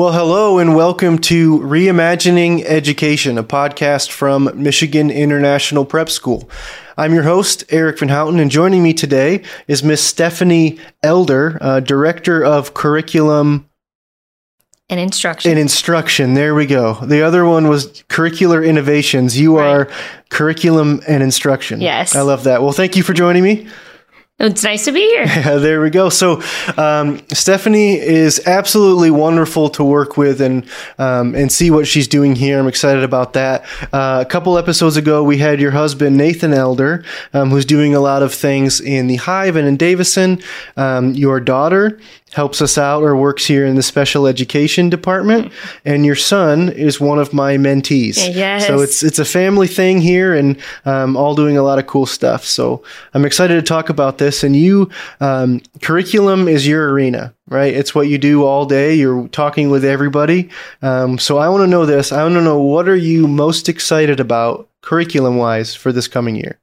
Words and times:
Well, 0.00 0.12
hello 0.14 0.56
and 0.58 0.74
welcome 0.74 1.18
to 1.18 1.58
Reimagining 1.58 2.64
Education, 2.64 3.36
a 3.36 3.44
podcast 3.44 4.10
from 4.10 4.50
Michigan 4.54 5.10
International 5.10 5.84
Prep 5.84 6.08
School. 6.08 6.48
I'm 6.96 7.12
your 7.12 7.24
host, 7.24 7.64
Eric 7.68 7.98
Van 7.98 8.08
Houten, 8.08 8.40
and 8.40 8.50
joining 8.50 8.82
me 8.82 8.94
today 8.94 9.42
is 9.68 9.82
Miss 9.84 10.02
Stephanie 10.02 10.78
Elder, 11.02 11.58
uh, 11.60 11.80
Director 11.80 12.42
of 12.42 12.72
Curriculum 12.72 13.68
and 14.88 14.98
Instruction. 14.98 15.50
and 15.50 15.60
Instruction. 15.60 16.32
There 16.32 16.54
we 16.54 16.64
go. 16.64 16.94
The 16.94 17.20
other 17.20 17.44
one 17.44 17.68
was 17.68 18.02
Curricular 18.08 18.66
Innovations. 18.66 19.38
You 19.38 19.58
Right. 19.58 19.68
are 19.68 19.88
Curriculum 20.30 21.02
and 21.06 21.22
Instruction. 21.22 21.82
Yes. 21.82 22.16
I 22.16 22.22
love 22.22 22.44
that. 22.44 22.62
Well, 22.62 22.72
thank 22.72 22.96
you 22.96 23.02
for 23.02 23.12
joining 23.12 23.44
me. 23.44 23.66
It's 24.42 24.64
nice 24.64 24.86
to 24.86 24.92
be 24.92 25.00
here. 25.00 25.26
Yeah, 25.40 25.56
there 25.56 25.80
we 25.80 25.90
go. 25.90 26.08
So, 26.08 26.42
um, 26.76 27.20
Stephanie 27.32 27.98
is 27.98 28.40
absolutely 28.46 29.10
wonderful 29.10 29.68
to 29.70 29.84
work 29.84 30.16
with 30.16 30.40
and 30.40 30.66
um, 30.98 31.34
and 31.34 31.50
see 31.52 31.70
what 31.70 31.86
she's 31.86 32.08
doing 32.08 32.34
here. 32.34 32.58
I'm 32.58 32.66
excited 32.66 33.04
about 33.04 33.34
that. 33.34 33.64
Uh, 33.92 34.24
a 34.26 34.28
couple 34.28 34.56
episodes 34.58 34.96
ago, 34.96 35.22
we 35.22 35.38
had 35.38 35.60
your 35.60 35.70
husband 35.70 36.16
Nathan 36.16 36.52
Elder, 36.52 37.04
um, 37.32 37.50
who's 37.50 37.64
doing 37.64 37.94
a 37.94 38.00
lot 38.00 38.22
of 38.22 38.34
things 38.34 38.80
in 38.80 39.06
the 39.06 39.16
Hive 39.16 39.56
and 39.56 39.68
in 39.68 39.76
Davison. 39.76 40.40
Um, 40.76 41.12
your 41.14 41.40
daughter 41.40 41.98
helps 42.32 42.62
us 42.62 42.78
out 42.78 43.02
or 43.02 43.16
works 43.16 43.44
here 43.44 43.66
in 43.66 43.74
the 43.74 43.82
special 43.82 44.26
education 44.26 44.88
department, 44.88 45.52
and 45.84 46.06
your 46.06 46.14
son 46.16 46.68
is 46.68 47.00
one 47.00 47.18
of 47.18 47.32
my 47.32 47.56
mentees. 47.56 48.16
Yes. 48.34 48.66
So 48.66 48.80
it's 48.80 49.02
it's 49.02 49.18
a 49.18 49.24
family 49.24 49.66
thing 49.66 50.00
here, 50.00 50.34
and 50.34 50.56
um, 50.84 51.16
all 51.16 51.34
doing 51.34 51.56
a 51.56 51.62
lot 51.62 51.78
of 51.78 51.86
cool 51.86 52.06
stuff. 52.06 52.44
So 52.44 52.82
I'm 53.14 53.24
excited 53.24 53.54
to 53.54 53.62
talk 53.62 53.88
about 53.88 54.18
this. 54.18 54.44
And 54.44 54.54
you, 54.54 54.90
um, 55.20 55.60
curriculum 55.82 56.48
is 56.48 56.66
your 56.66 56.90
arena, 56.92 57.34
right? 57.48 57.74
It's 57.74 57.94
what 57.94 58.08
you 58.08 58.18
do 58.18 58.44
all 58.44 58.66
day. 58.66 58.94
You're 58.94 59.28
talking 59.28 59.70
with 59.70 59.84
everybody. 59.84 60.50
Um, 60.82 61.18
so 61.18 61.38
I 61.38 61.48
want 61.48 61.62
to 61.62 61.66
know 61.66 61.86
this. 61.86 62.12
I 62.12 62.22
want 62.22 62.34
to 62.34 62.42
know 62.42 62.60
what 62.60 62.88
are 62.88 62.96
you 62.96 63.26
most 63.26 63.68
excited 63.68 64.20
about 64.20 64.68
curriculum 64.82 65.36
wise 65.36 65.74
for 65.74 65.92
this 65.92 66.08
coming 66.08 66.36
year? 66.36 66.58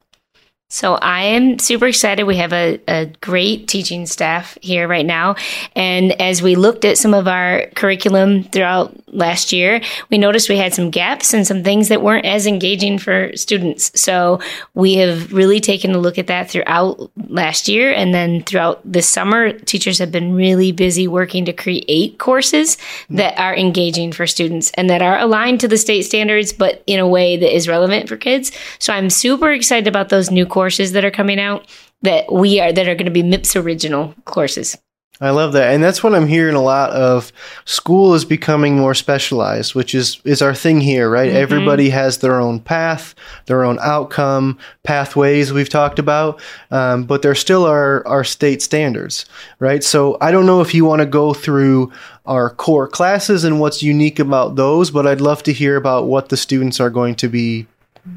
So 0.70 0.96
I 0.96 1.24
am 1.24 1.60
super 1.60 1.88
excited. 1.88 2.26
We 2.26 2.36
have 2.38 2.52
a, 2.52 2.78
a 2.90 3.06
great 3.22 3.70
teaching 3.70 4.06
staff 4.06 4.58
here 4.62 4.86
right 4.86 5.06
now. 5.06 5.36
And 5.78 6.12
as 6.22 6.42
we 6.42 6.56
looked 6.56 6.84
at 6.84 6.98
some 6.98 7.14
of 7.14 7.26
our 7.26 7.68
curriculum 7.76 8.44
throughout 8.44 8.94
last 9.08 9.54
year, 9.54 9.80
we 10.12 10.18
noticed 10.18 10.50
we 10.50 10.58
had 10.58 10.74
some 10.74 10.92
gaps 10.92 11.34
and 11.34 11.48
some 11.48 11.64
things 11.64 11.88
that 11.88 12.02
weren't 12.02 12.26
as 12.26 12.46
engaging 12.46 13.00
for 13.00 13.32
students. 13.38 13.98
So 14.00 14.42
we 14.74 14.96
have 14.96 15.32
really 15.32 15.62
taken 15.62 15.92
a 15.96 16.00
look 16.00 16.18
at 16.18 16.28
that 16.28 16.50
throughout 16.50 17.12
last 17.30 17.70
year. 17.70 17.94
And 17.94 18.14
then 18.14 18.44
throughout 18.44 18.82
this 18.84 19.08
summer, 19.08 19.54
teachers 19.54 20.00
have 20.00 20.12
been 20.12 20.34
really 20.34 20.74
busy 20.74 21.08
working 21.08 21.46
to 21.46 21.54
create 21.54 22.18
courses 22.18 22.78
that 23.10 23.40
are 23.40 23.56
engaging 23.56 24.12
for 24.12 24.28
students 24.28 24.72
and 24.72 24.90
that 24.90 25.02
are 25.02 25.18
aligned 25.18 25.62
to 25.62 25.70
the 25.70 25.78
state 25.78 26.02
standards, 26.02 26.52
but 26.52 26.84
in 26.88 27.00
a 27.00 27.08
way 27.08 27.38
that 27.38 27.56
is 27.56 27.70
relevant 27.70 28.10
for 28.10 28.18
kids. 28.18 28.52
So 28.80 28.92
I'm 28.92 29.10
super 29.10 29.50
excited 29.54 29.88
about 29.88 30.10
those 30.10 30.30
new 30.30 30.46
courses 30.46 30.57
that 30.66 31.06
are 31.06 31.12
coming 31.12 31.40
out 31.40 31.68
that 32.02 32.32
we 32.32 32.60
are 32.60 32.72
that 32.72 32.88
are 32.88 32.96
going 32.96 33.06
to 33.06 33.12
be 33.12 33.24
MIPS 33.24 33.56
original 33.56 34.14
courses. 34.26 34.78
I 35.20 35.32
love 35.32 35.54
that. 35.54 35.74
And 35.74 35.84
that's 35.84 36.04
what 36.04 36.14
I'm 36.14 36.28
hearing 36.28 36.56
a 36.56 36.62
lot 36.62 36.92
of. 36.92 37.32
School 37.66 38.14
is 38.14 38.24
becoming 38.24 38.78
more 38.78 38.94
specialized, 38.94 39.74
which 39.74 39.96
is, 39.96 40.22
is 40.26 40.44
our 40.44 40.54
thing 40.54 40.80
here, 40.80 41.10
right? 41.10 41.32
Everybody 41.32 41.90
has 41.90 42.20
their 42.20 42.40
own 42.40 42.60
path, 42.60 43.16
their 43.48 43.64
own 43.64 43.80
outcome, 43.82 44.60
pathways 44.84 45.52
we've 45.52 45.70
talked 45.70 45.98
about, 45.98 46.40
um, 46.70 47.06
but 47.06 47.24
there 47.24 47.34
still 47.34 47.66
are 47.66 48.08
our 48.08 48.24
state 48.24 48.62
standards, 48.62 49.26
right? 49.58 49.84
So 49.84 50.20
I 50.22 50.30
don't 50.30 50.46
know 50.46 50.62
if 50.62 50.76
you 50.76 50.86
want 50.86 51.00
to 51.00 51.08
go 51.08 51.34
through 51.34 51.92
our 52.28 52.52
core 52.52 52.88
classes 52.88 53.44
and 53.44 53.60
what's 53.60 53.82
unique 53.82 54.20
about 54.20 54.56
those, 54.56 54.92
but 54.92 55.08
I'd 55.08 55.22
love 55.22 55.42
to 55.44 55.54
hear 55.54 55.78
about 55.78 56.06
what 56.06 56.30
the 56.30 56.38
students 56.38 56.80
are 56.80 56.92
going 56.92 57.16
to 57.16 57.28
be 57.28 57.66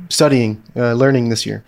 studying, 0.09 0.63
uh, 0.77 0.93
learning 0.93 1.29
this 1.29 1.47
year. 1.47 1.65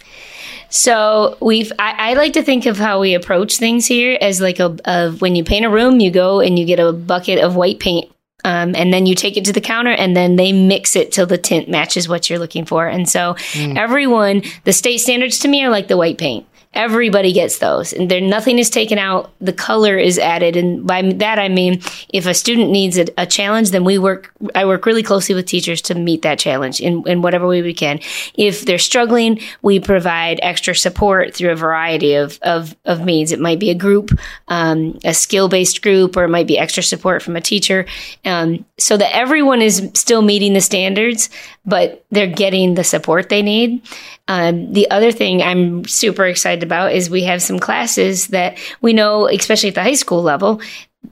So 0.69 1.37
we've 1.41 1.71
I, 1.79 2.11
I 2.11 2.15
like 2.15 2.33
to 2.33 2.43
think 2.43 2.65
of 2.67 2.79
how 2.79 2.99
we 2.99 3.15
approach 3.15 3.59
things 3.59 3.87
here 3.87 4.17
as 4.21 4.41
like 4.41 4.59
a, 4.59 4.77
a 4.87 5.13
when 5.13 5.37
you 5.37 5.45
paint 5.45 5.67
a 5.67 5.71
room, 5.71 6.01
you 6.01 6.11
go 6.11 6.41
and 6.41 6.59
you 6.59 6.65
get 6.65 6.81
a 6.81 6.93
bucket 6.93 7.39
of 7.39 7.57
white 7.57 7.79
paint. 7.79 8.11
Um, 8.45 8.75
and 8.75 8.93
then 8.93 9.07
you 9.07 9.15
take 9.15 9.37
it 9.37 9.45
to 9.45 9.53
the 9.53 9.61
counter 9.61 9.93
and 9.93 10.17
then 10.17 10.35
they 10.35 10.53
mix 10.53 10.97
it 10.97 11.13
till 11.13 11.27
the 11.27 11.39
tint 11.39 11.69
matches 11.69 12.09
what 12.09 12.29
you're 12.29 12.41
looking 12.41 12.65
for. 12.65 12.89
And 12.89 13.09
so 13.09 13.37
everyone, 13.55 14.43
the 14.65 14.73
state 14.73 14.99
standards 14.99 15.39
to 15.41 15.49
me 15.49 15.63
are 15.65 15.71
like 15.71 15.87
the 15.87 15.97
white 15.97 16.19
paint. 16.19 16.45
Everybody 16.75 17.33
gets 17.33 17.59
those, 17.59 17.93
and 17.93 18.11
there 18.11 18.21
nothing 18.21 18.59
is 18.59 18.71
taken 18.71 18.99
out. 18.99 19.31
The 19.41 19.53
color 19.53 19.97
is 19.97 20.19
added, 20.19 20.57
and 20.57 20.87
by 20.87 21.03
that 21.03 21.39
I 21.39 21.49
mean 21.49 21.83
if 22.09 22.27
a 22.27 22.35
student 22.35 22.71
needs 22.71 22.97
a, 22.97 23.07
a 23.19 23.27
challenge, 23.27 23.71
then 23.71 23.85
we 23.85 23.99
work. 23.99 24.33
I 24.55 24.65
work 24.65 24.87
really 24.87 25.03
closely 25.03 25.35
with 25.35 25.47
teachers 25.47 25.83
to 25.83 25.95
meet 25.95 26.23
that 26.23 26.39
challenge 26.39 26.81
in, 26.81 27.07
in 27.07 27.21
whatever 27.21 27.47
way 27.47 27.61
we 27.61 27.75
can. 27.75 28.01
If 28.35 28.65
they're 28.65 28.79
struggling, 28.79 29.41
we 29.61 29.81
provide 29.81 30.41
extra 30.43 30.75
support 30.75 31.35
through 31.35 31.53
a 31.53 31.57
variety 31.57 32.15
of 32.15 32.39
of, 32.43 32.75
of 32.85 33.05
means. 33.05 33.33
It 33.33 33.41
might 33.41 33.61
be 33.61 33.71
a 33.71 33.75
group, 33.75 34.11
um, 34.49 34.99
a 35.05 35.13
skill 35.15 35.49
based 35.49 35.83
group, 35.83 36.17
or 36.17 36.25
it 36.25 36.29
might 36.29 36.47
be 36.47 36.59
extra 36.59 36.83
support 36.83 37.23
from 37.23 37.37
a 37.37 37.41
teacher, 37.41 37.87
um, 38.25 38.65
so 38.83 38.97
that 38.97 39.15
everyone 39.15 39.63
is 39.63 39.89
still 39.95 40.23
meeting 40.23 40.53
the 40.53 40.61
standards, 40.61 41.31
but 41.65 42.05
they're 42.11 42.27
getting 42.27 42.75
the 42.75 42.85
support 42.85 43.29
they 43.29 43.43
need. 43.43 43.83
Um, 44.29 44.73
the 44.73 44.91
other 44.91 45.13
thing 45.13 45.43
I'm 45.43 45.85
super 45.85 46.25
excited 46.27 46.63
about 46.63 46.93
is 46.93 47.09
we 47.09 47.25
have 47.25 47.43
some 47.43 47.59
classes 47.59 48.29
that 48.29 48.59
we 48.81 48.93
know, 48.93 49.29
especially 49.29 49.69
at 49.69 49.77
the 49.77 49.83
high 49.83 49.95
school 49.95 50.23
level, 50.23 50.61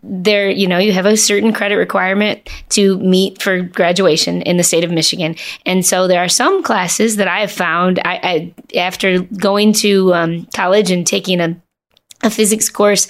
there, 0.02 0.48
you 0.48 0.66
know, 0.66 0.78
you 0.78 0.92
have 0.92 1.06
a 1.06 1.16
certain 1.16 1.52
credit 1.52 1.76
requirement 1.76 2.48
to 2.70 2.98
meet 2.98 3.42
for 3.42 3.60
graduation 3.60 4.42
in 4.42 4.56
the 4.56 4.62
state 4.62 4.84
of 4.84 4.90
Michigan. 4.90 5.36
And 5.66 5.84
so 5.84 6.06
there 6.06 6.22
are 6.22 6.28
some 6.28 6.62
classes 6.62 7.16
that 7.16 7.28
I 7.28 7.40
have 7.40 7.52
found 7.52 7.98
I, 8.04 8.20
I 8.22 8.78
after 8.78 9.20
going 9.20 9.72
to 9.74 10.14
um, 10.14 10.46
college 10.54 10.90
and 10.90 11.06
taking 11.06 11.40
a 11.40 11.60
a 12.22 12.30
physics 12.30 12.68
course 12.68 13.08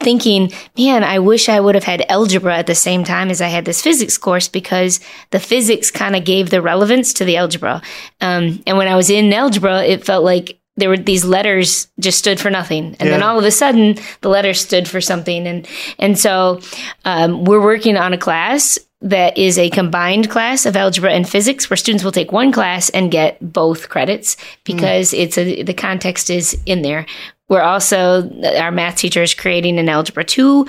thinking, 0.00 0.52
man, 0.76 1.04
I 1.04 1.18
wish 1.18 1.48
I 1.48 1.60
would 1.60 1.74
have 1.74 1.84
had 1.84 2.04
algebra 2.08 2.56
at 2.56 2.66
the 2.66 2.74
same 2.74 3.04
time 3.04 3.30
as 3.30 3.40
I 3.40 3.48
had 3.48 3.64
this 3.64 3.82
physics 3.82 4.18
course 4.18 4.48
because 4.48 5.00
the 5.30 5.40
physics 5.40 5.90
kind 5.90 6.14
of 6.14 6.24
gave 6.24 6.50
the 6.50 6.62
relevance 6.62 7.12
to 7.14 7.24
the 7.24 7.36
algebra. 7.36 7.82
Um, 8.20 8.62
and 8.66 8.76
when 8.76 8.88
I 8.88 8.96
was 8.96 9.10
in 9.10 9.32
algebra, 9.32 9.82
it 9.84 10.04
felt 10.04 10.24
like 10.24 10.58
there 10.76 10.88
were 10.88 10.96
these 10.96 11.24
letters 11.24 11.88
just 12.00 12.18
stood 12.18 12.40
for 12.40 12.50
nothing. 12.50 12.96
And 12.98 13.08
then 13.08 13.22
all 13.22 13.38
of 13.38 13.44
a 13.44 13.50
sudden 13.50 13.96
the 14.22 14.28
letters 14.28 14.60
stood 14.60 14.88
for 14.88 15.00
something. 15.00 15.46
And, 15.46 15.68
and 15.98 16.18
so, 16.18 16.60
um, 17.04 17.44
we're 17.44 17.62
working 17.62 17.96
on 17.96 18.12
a 18.12 18.18
class 18.18 18.78
that 19.04 19.36
is 19.36 19.58
a 19.58 19.68
combined 19.70 20.30
class 20.30 20.64
of 20.64 20.76
algebra 20.76 21.12
and 21.12 21.28
physics 21.28 21.68
where 21.68 21.76
students 21.76 22.02
will 22.02 22.10
take 22.10 22.32
one 22.32 22.50
class 22.50 22.88
and 22.88 23.10
get 23.10 23.36
both 23.52 23.90
credits 23.90 24.36
because 24.64 25.12
it's 25.12 25.36
a, 25.36 25.62
the 25.62 25.74
context 25.74 26.30
is 26.30 26.58
in 26.64 26.80
there. 26.82 27.04
We're 27.48 27.62
also, 27.62 28.30
our 28.56 28.70
math 28.70 28.96
teacher 28.96 29.22
is 29.22 29.34
creating 29.34 29.78
an 29.78 29.88
algebra 29.88 30.24
2 30.24 30.66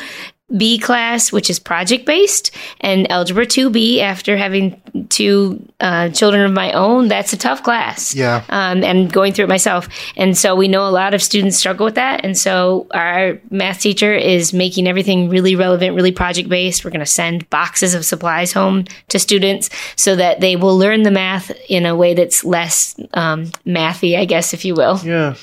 B 0.56 0.78
class, 0.78 1.32
which 1.32 1.50
is 1.50 1.58
project 1.58 2.06
based, 2.06 2.52
and 2.80 3.10
Algebra 3.12 3.48
2B, 3.48 4.00
after 4.00 4.38
having 4.38 4.80
two 5.10 5.60
uh, 5.80 6.10
children 6.10 6.46
of 6.46 6.52
my 6.52 6.72
own, 6.74 7.08
that's 7.08 7.34
a 7.34 7.38
tough 7.38 7.64
class. 7.64 8.14
Yeah. 8.14 8.44
Um, 8.50 8.84
and 8.84 9.12
going 9.12 9.34
through 9.34 9.46
it 9.46 9.50
myself. 9.50 9.90
And 10.16 10.38
so 10.38 10.56
we 10.56 10.68
know 10.68 10.88
a 10.88 10.92
lot 10.92 11.16
of 11.16 11.24
students 11.24 11.58
struggle 11.58 11.84
with 11.84 11.96
that. 11.96 12.24
And 12.24 12.38
so 12.38 12.86
our 12.92 13.40
math 13.50 13.82
teacher 13.82 14.14
is 14.14 14.54
making 14.54 14.88
everything 14.88 15.30
really 15.30 15.56
relevant, 15.56 15.96
really 15.96 16.12
project 16.12 16.48
based. 16.48 16.86
We're 16.86 16.92
going 16.92 17.00
to 17.00 17.08
send 17.08 17.50
boxes 17.50 17.96
of 17.96 18.06
supplies 18.06 18.54
home 18.54 18.86
to 19.10 19.18
students 19.18 19.72
so 19.96 20.16
that 20.16 20.42
they 20.42 20.56
will 20.56 20.78
learn 20.78 21.02
the 21.02 21.12
math 21.12 21.52
in 21.70 21.88
a 21.88 21.96
way 21.96 22.14
that's 22.14 22.46
less 22.46 22.96
um, 23.16 23.46
mathy, 23.66 24.16
I 24.16 24.26
guess, 24.26 24.54
if 24.54 24.64
you 24.64 24.76
will. 24.76 25.00
Yeah. 25.04 25.34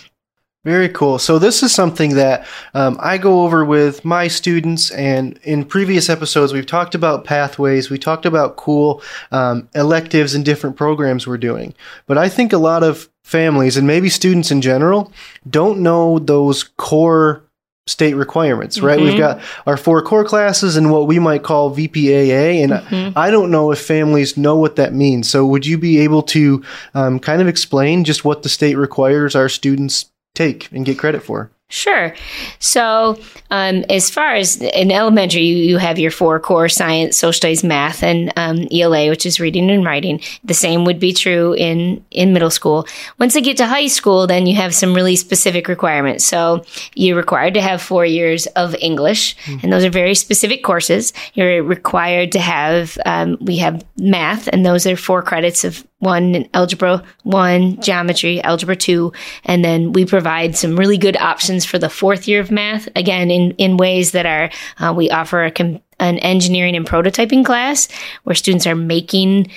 Very 0.64 0.88
cool. 0.88 1.18
So 1.18 1.40
this 1.40 1.64
is 1.64 1.74
something 1.74 2.14
that 2.14 2.46
um, 2.72 2.96
I 3.00 3.18
go 3.18 3.42
over 3.42 3.64
with 3.64 4.04
my 4.04 4.28
students, 4.28 4.92
and 4.92 5.36
in 5.42 5.64
previous 5.64 6.08
episodes, 6.08 6.52
we've 6.52 6.66
talked 6.66 6.94
about 6.94 7.24
pathways. 7.24 7.90
We 7.90 7.98
talked 7.98 8.26
about 8.26 8.56
cool 8.56 9.02
um, 9.32 9.68
electives 9.74 10.36
and 10.36 10.44
different 10.44 10.76
programs 10.76 11.26
we're 11.26 11.36
doing. 11.36 11.74
But 12.06 12.16
I 12.16 12.28
think 12.28 12.52
a 12.52 12.58
lot 12.58 12.84
of 12.84 13.08
families 13.24 13.76
and 13.76 13.88
maybe 13.88 14.08
students 14.08 14.52
in 14.52 14.60
general 14.60 15.12
don't 15.50 15.80
know 15.80 16.20
those 16.20 16.62
core 16.62 17.42
state 17.88 18.14
requirements, 18.14 18.80
right? 18.80 19.00
We've 19.00 19.18
got 19.18 19.40
our 19.66 19.76
four 19.76 20.00
core 20.02 20.24
classes 20.24 20.76
and 20.76 20.92
what 20.92 21.08
we 21.08 21.18
might 21.18 21.42
call 21.42 21.74
VPAA, 21.74 22.62
and 22.62 23.16
I 23.16 23.32
don't 23.32 23.50
know 23.50 23.72
if 23.72 23.80
families 23.80 24.36
know 24.36 24.56
what 24.56 24.76
that 24.76 24.94
means. 24.94 25.28
So 25.28 25.44
would 25.44 25.66
you 25.66 25.76
be 25.76 25.98
able 25.98 26.22
to 26.24 26.62
um, 26.94 27.18
kind 27.18 27.42
of 27.42 27.48
explain 27.48 28.04
just 28.04 28.24
what 28.24 28.44
the 28.44 28.48
state 28.48 28.76
requires 28.76 29.34
our 29.34 29.48
students 29.48 30.11
take 30.34 30.70
and 30.72 30.84
get 30.84 30.98
credit 30.98 31.22
for? 31.22 31.50
Sure. 31.72 32.14
So, 32.58 33.18
um, 33.50 33.86
as 33.88 34.10
far 34.10 34.34
as 34.34 34.60
in 34.60 34.92
elementary, 34.92 35.40
you, 35.40 35.56
you 35.56 35.78
have 35.78 35.98
your 35.98 36.10
four 36.10 36.38
core 36.38 36.68
science, 36.68 37.16
social 37.16 37.32
studies, 37.32 37.64
math, 37.64 38.02
and 38.02 38.30
um, 38.36 38.68
ELA, 38.70 39.08
which 39.08 39.24
is 39.24 39.40
reading 39.40 39.70
and 39.70 39.82
writing. 39.82 40.20
The 40.44 40.52
same 40.52 40.84
would 40.84 41.00
be 41.00 41.14
true 41.14 41.54
in, 41.54 42.04
in 42.10 42.34
middle 42.34 42.50
school. 42.50 42.86
Once 43.18 43.32
they 43.32 43.40
get 43.40 43.56
to 43.56 43.66
high 43.66 43.86
school, 43.86 44.26
then 44.26 44.46
you 44.46 44.54
have 44.56 44.74
some 44.74 44.92
really 44.92 45.16
specific 45.16 45.66
requirements. 45.66 46.26
So, 46.26 46.62
you're 46.94 47.16
required 47.16 47.54
to 47.54 47.62
have 47.62 47.80
four 47.80 48.04
years 48.04 48.44
of 48.48 48.74
English, 48.74 49.34
mm-hmm. 49.38 49.60
and 49.62 49.72
those 49.72 49.82
are 49.82 49.90
very 49.90 50.14
specific 50.14 50.62
courses. 50.62 51.14
You're 51.32 51.62
required 51.62 52.32
to 52.32 52.38
have, 52.38 52.98
um, 53.06 53.38
we 53.40 53.56
have 53.56 53.82
math, 53.96 54.46
and 54.48 54.66
those 54.66 54.86
are 54.86 54.94
four 54.94 55.22
credits 55.22 55.64
of 55.64 55.86
one 56.02 56.34
in 56.34 56.48
algebra 56.52 57.02
one, 57.22 57.80
geometry, 57.80 58.42
algebra 58.42 58.74
two, 58.74 59.12
and 59.44 59.64
then 59.64 59.92
we 59.92 60.04
provide 60.04 60.56
some 60.56 60.76
really 60.76 60.98
good 60.98 61.16
options 61.16 61.64
for 61.64 61.78
the 61.78 61.88
fourth 61.88 62.26
year 62.26 62.40
of 62.40 62.50
math. 62.50 62.88
Again, 62.96 63.30
in 63.30 63.52
in 63.52 63.76
ways 63.76 64.10
that 64.10 64.26
are 64.26 64.50
uh, 64.78 64.92
we 64.92 65.10
offer 65.10 65.44
a 65.44 65.50
com- 65.50 65.80
an 66.00 66.18
engineering 66.18 66.74
and 66.74 66.84
prototyping 66.84 67.44
class 67.44 67.88
where 68.24 68.34
students 68.34 68.66
are 68.66 68.74
making 68.74 69.48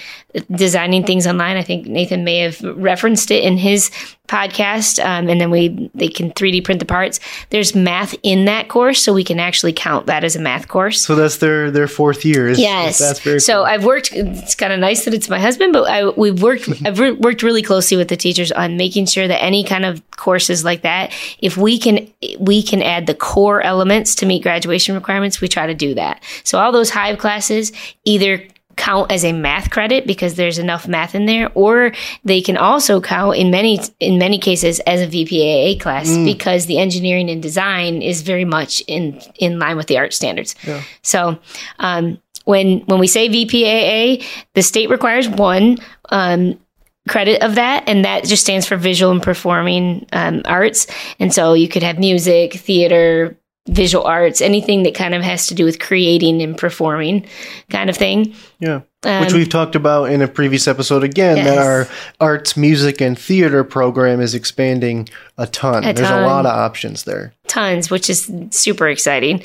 designing 0.52 1.04
things 1.04 1.26
online. 1.26 1.58
I 1.58 1.64
think 1.64 1.88
Nathan 1.88 2.24
may 2.24 2.40
have 2.40 2.62
referenced 2.62 3.32
it 3.32 3.44
in 3.44 3.58
his 3.58 3.90
podcast. 4.28 5.04
Um, 5.04 5.30
and 5.30 5.40
then 5.40 5.52
we 5.52 5.90
they 5.94 6.08
can 6.08 6.32
3D 6.32 6.64
print 6.64 6.80
the 6.80 6.86
parts. 6.86 7.20
There's 7.50 7.76
math 7.76 8.16
in 8.24 8.46
that 8.46 8.68
course, 8.68 9.04
so 9.04 9.14
we 9.14 9.24
can 9.24 9.40
actually 9.40 9.74
count 9.74 10.06
that 10.08 10.24
as 10.24 10.36
a 10.36 10.40
math 10.40 10.68
course. 10.68 11.02
So 11.02 11.16
that's 11.16 11.38
their 11.38 11.72
their 11.72 11.88
fourth 11.88 12.26
year. 12.26 12.50
yes, 12.50 13.00
that's 13.00 13.20
very. 13.20 13.40
So 13.40 13.58
cool. 13.58 13.64
I've 13.66 13.86
worked. 13.86 14.12
It's 14.14 14.56
kind 14.56 14.74
of 14.74 14.80
nice 14.80 15.06
that 15.06 15.14
it's 15.14 15.30
my 15.30 15.40
husband, 15.40 15.74
but 15.74 15.90
I, 15.90 16.10
we've 16.10 16.42
worked. 16.42 16.70
I've 16.86 17.00
re- 17.00 17.12
worked 17.12 17.44
really 17.44 17.62
closely 17.62 17.98
with 17.98 18.08
the 18.08 18.18
teachers 18.18 18.52
on 18.52 18.78
making 18.78 19.08
sure 19.08 19.28
that 19.28 19.44
any 19.44 19.64
kind 19.64 19.86
of 19.86 20.02
courses 20.12 20.64
like 20.64 20.82
that, 20.82 21.12
if 21.40 21.58
we 21.58 21.78
can 21.78 22.12
we 22.40 22.64
can 22.64 22.82
add 22.82 23.08
the 23.08 23.16
core 23.16 23.62
elements 23.62 24.16
to 24.16 24.26
meet 24.26 24.44
graduation 24.44 24.96
requirements, 24.96 25.42
we 25.42 25.48
try 25.48 25.68
to 25.68 25.74
do 25.74 25.94
that. 25.96 26.24
So 26.44 26.60
all 26.60 26.72
those 26.72 26.90
Hive 26.90 27.18
classes 27.18 27.72
either 28.06 28.44
count 28.76 29.12
as 29.12 29.24
a 29.24 29.32
math 29.32 29.70
credit 29.70 30.06
because 30.06 30.36
there's 30.36 30.58
enough 30.58 30.88
math 30.88 31.16
in 31.16 31.26
there 31.26 31.52
or 31.56 31.92
they 32.24 32.42
can 32.42 32.58
also 32.58 33.02
count 33.02 33.38
in 33.38 33.52
many 33.52 33.80
in 34.00 34.18
many 34.18 34.38
cases 34.38 34.80
as 34.82 35.02
a 35.02 35.08
VPAA 35.08 35.80
class 35.80 36.08
mm. 36.08 36.26
because 36.26 36.66
the 36.66 36.78
engineering 36.78 37.30
and 37.30 37.42
design 37.42 38.02
is 38.02 38.22
very 38.22 38.46
much 38.46 38.82
in 38.88 39.20
in 39.40 39.60
line 39.60 39.78
with 39.78 39.88
the 39.88 39.98
art 39.98 40.14
standards. 40.14 40.56
Yeah. 40.66 40.82
So 41.02 41.40
um, 41.80 42.20
when 42.46 42.80
when 42.86 43.00
we 43.00 43.08
say 43.08 43.30
VPAA, 43.30 44.26
the 44.54 44.62
state 44.62 44.90
requires 44.90 45.28
one 45.28 45.78
um, 46.10 46.60
credit 47.08 47.42
of 47.42 47.56
that, 47.56 47.88
and 47.88 48.06
that 48.06 48.24
just 48.26 48.44
stands 48.44 48.66
for 48.66 48.78
visual 48.78 49.12
and 49.12 49.22
performing 49.22 50.08
um, 50.14 50.42
arts. 50.46 50.88
And 51.20 51.34
so 51.34 51.54
you 51.54 51.68
could 51.68 51.84
have 51.84 52.00
music, 52.00 52.54
theater, 52.54 53.38
visual 53.68 54.06
arts, 54.06 54.42
anything 54.42 54.84
that 54.84 54.94
kind 54.94 55.16
of 55.16 55.24
has 55.24 55.48
to 55.48 55.56
do 55.56 55.66
with 55.66 55.80
creating 55.80 56.42
and 56.42 56.58
performing 56.58 57.26
kind 57.70 57.90
of 57.90 57.98
thing. 57.98 58.36
Yeah. 58.60 58.82
Um, 59.04 59.22
Which 59.22 59.34
we've 59.34 59.50
talked 59.50 59.76
about 59.76 60.12
in 60.12 60.22
a 60.22 60.28
previous 60.28 60.68
episode 60.68 61.04
again, 61.04 61.38
yes. 61.38 61.46
that 61.48 61.58
our 61.58 61.88
arts, 62.20 62.58
music, 62.58 63.02
and 63.02 63.18
theater 63.18 63.64
program 63.64 64.20
is 64.20 64.34
expanding 64.34 65.10
a 65.38 65.46
ton. 65.46 65.84
A 65.84 65.94
There's 65.94 66.08
ton. 66.08 66.24
a 66.24 66.26
lot 66.26 66.46
of 66.46 66.52
options 66.52 67.04
there. 67.04 67.34
Tons, 67.48 67.92
which 67.92 68.10
is 68.10 68.32
super 68.50 68.88
exciting. 68.88 69.44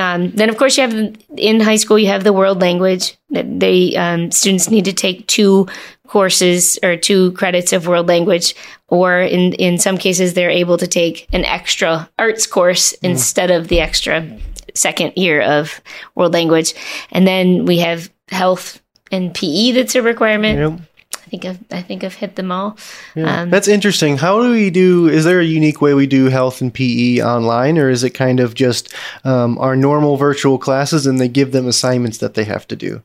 Um, 0.00 0.30
then, 0.30 0.48
of 0.48 0.56
course, 0.56 0.76
you 0.76 0.82
have 0.82 1.16
in 1.36 1.60
high 1.60 1.76
school, 1.76 1.98
you 1.98 2.08
have 2.08 2.24
the 2.24 2.32
world 2.32 2.60
language 2.60 3.16
that 3.30 3.60
they 3.60 3.94
um, 3.96 4.30
students 4.30 4.70
need 4.70 4.86
to 4.86 4.92
take 4.92 5.26
two 5.26 5.68
courses 6.06 6.78
or 6.82 6.96
two 6.96 7.32
credits 7.32 7.72
of 7.72 7.86
world 7.86 8.08
language, 8.08 8.54
or 8.88 9.20
in, 9.20 9.52
in 9.54 9.78
some 9.78 9.98
cases, 9.98 10.34
they're 10.34 10.50
able 10.50 10.78
to 10.78 10.86
take 10.86 11.28
an 11.32 11.44
extra 11.44 12.08
arts 12.18 12.46
course 12.46 12.92
mm. 12.94 13.10
instead 13.10 13.50
of 13.50 13.68
the 13.68 13.80
extra 13.80 14.26
second 14.74 15.12
year 15.16 15.42
of 15.42 15.80
world 16.14 16.32
language. 16.32 16.74
And 17.12 17.26
then 17.26 17.66
we 17.66 17.78
have 17.78 18.10
health 18.28 18.80
and 19.12 19.34
PE 19.34 19.72
that's 19.72 19.94
a 19.94 20.02
requirement. 20.02 20.58
Yep 20.58 20.89
think 21.30 21.44
I've, 21.44 21.58
I 21.70 21.80
think 21.80 22.02
I've 22.02 22.14
hit 22.14 22.34
them 22.36 22.50
all. 22.50 22.76
Yeah. 23.14 23.42
Um, 23.42 23.50
That's 23.50 23.68
interesting. 23.68 24.18
How 24.18 24.42
do 24.42 24.50
we 24.50 24.68
do? 24.70 25.08
Is 25.08 25.24
there 25.24 25.40
a 25.40 25.44
unique 25.44 25.80
way 25.80 25.94
we 25.94 26.06
do 26.06 26.26
health 26.26 26.60
and 26.60 26.74
PE 26.74 27.22
online, 27.22 27.78
or 27.78 27.88
is 27.88 28.02
it 28.02 28.10
kind 28.10 28.40
of 28.40 28.54
just 28.54 28.92
um, 29.24 29.56
our 29.58 29.76
normal 29.76 30.16
virtual 30.16 30.58
classes 30.58 31.06
and 31.06 31.20
they 31.20 31.28
give 31.28 31.52
them 31.52 31.68
assignments 31.68 32.18
that 32.18 32.34
they 32.34 32.44
have 32.44 32.66
to 32.68 32.76
do? 32.76 33.02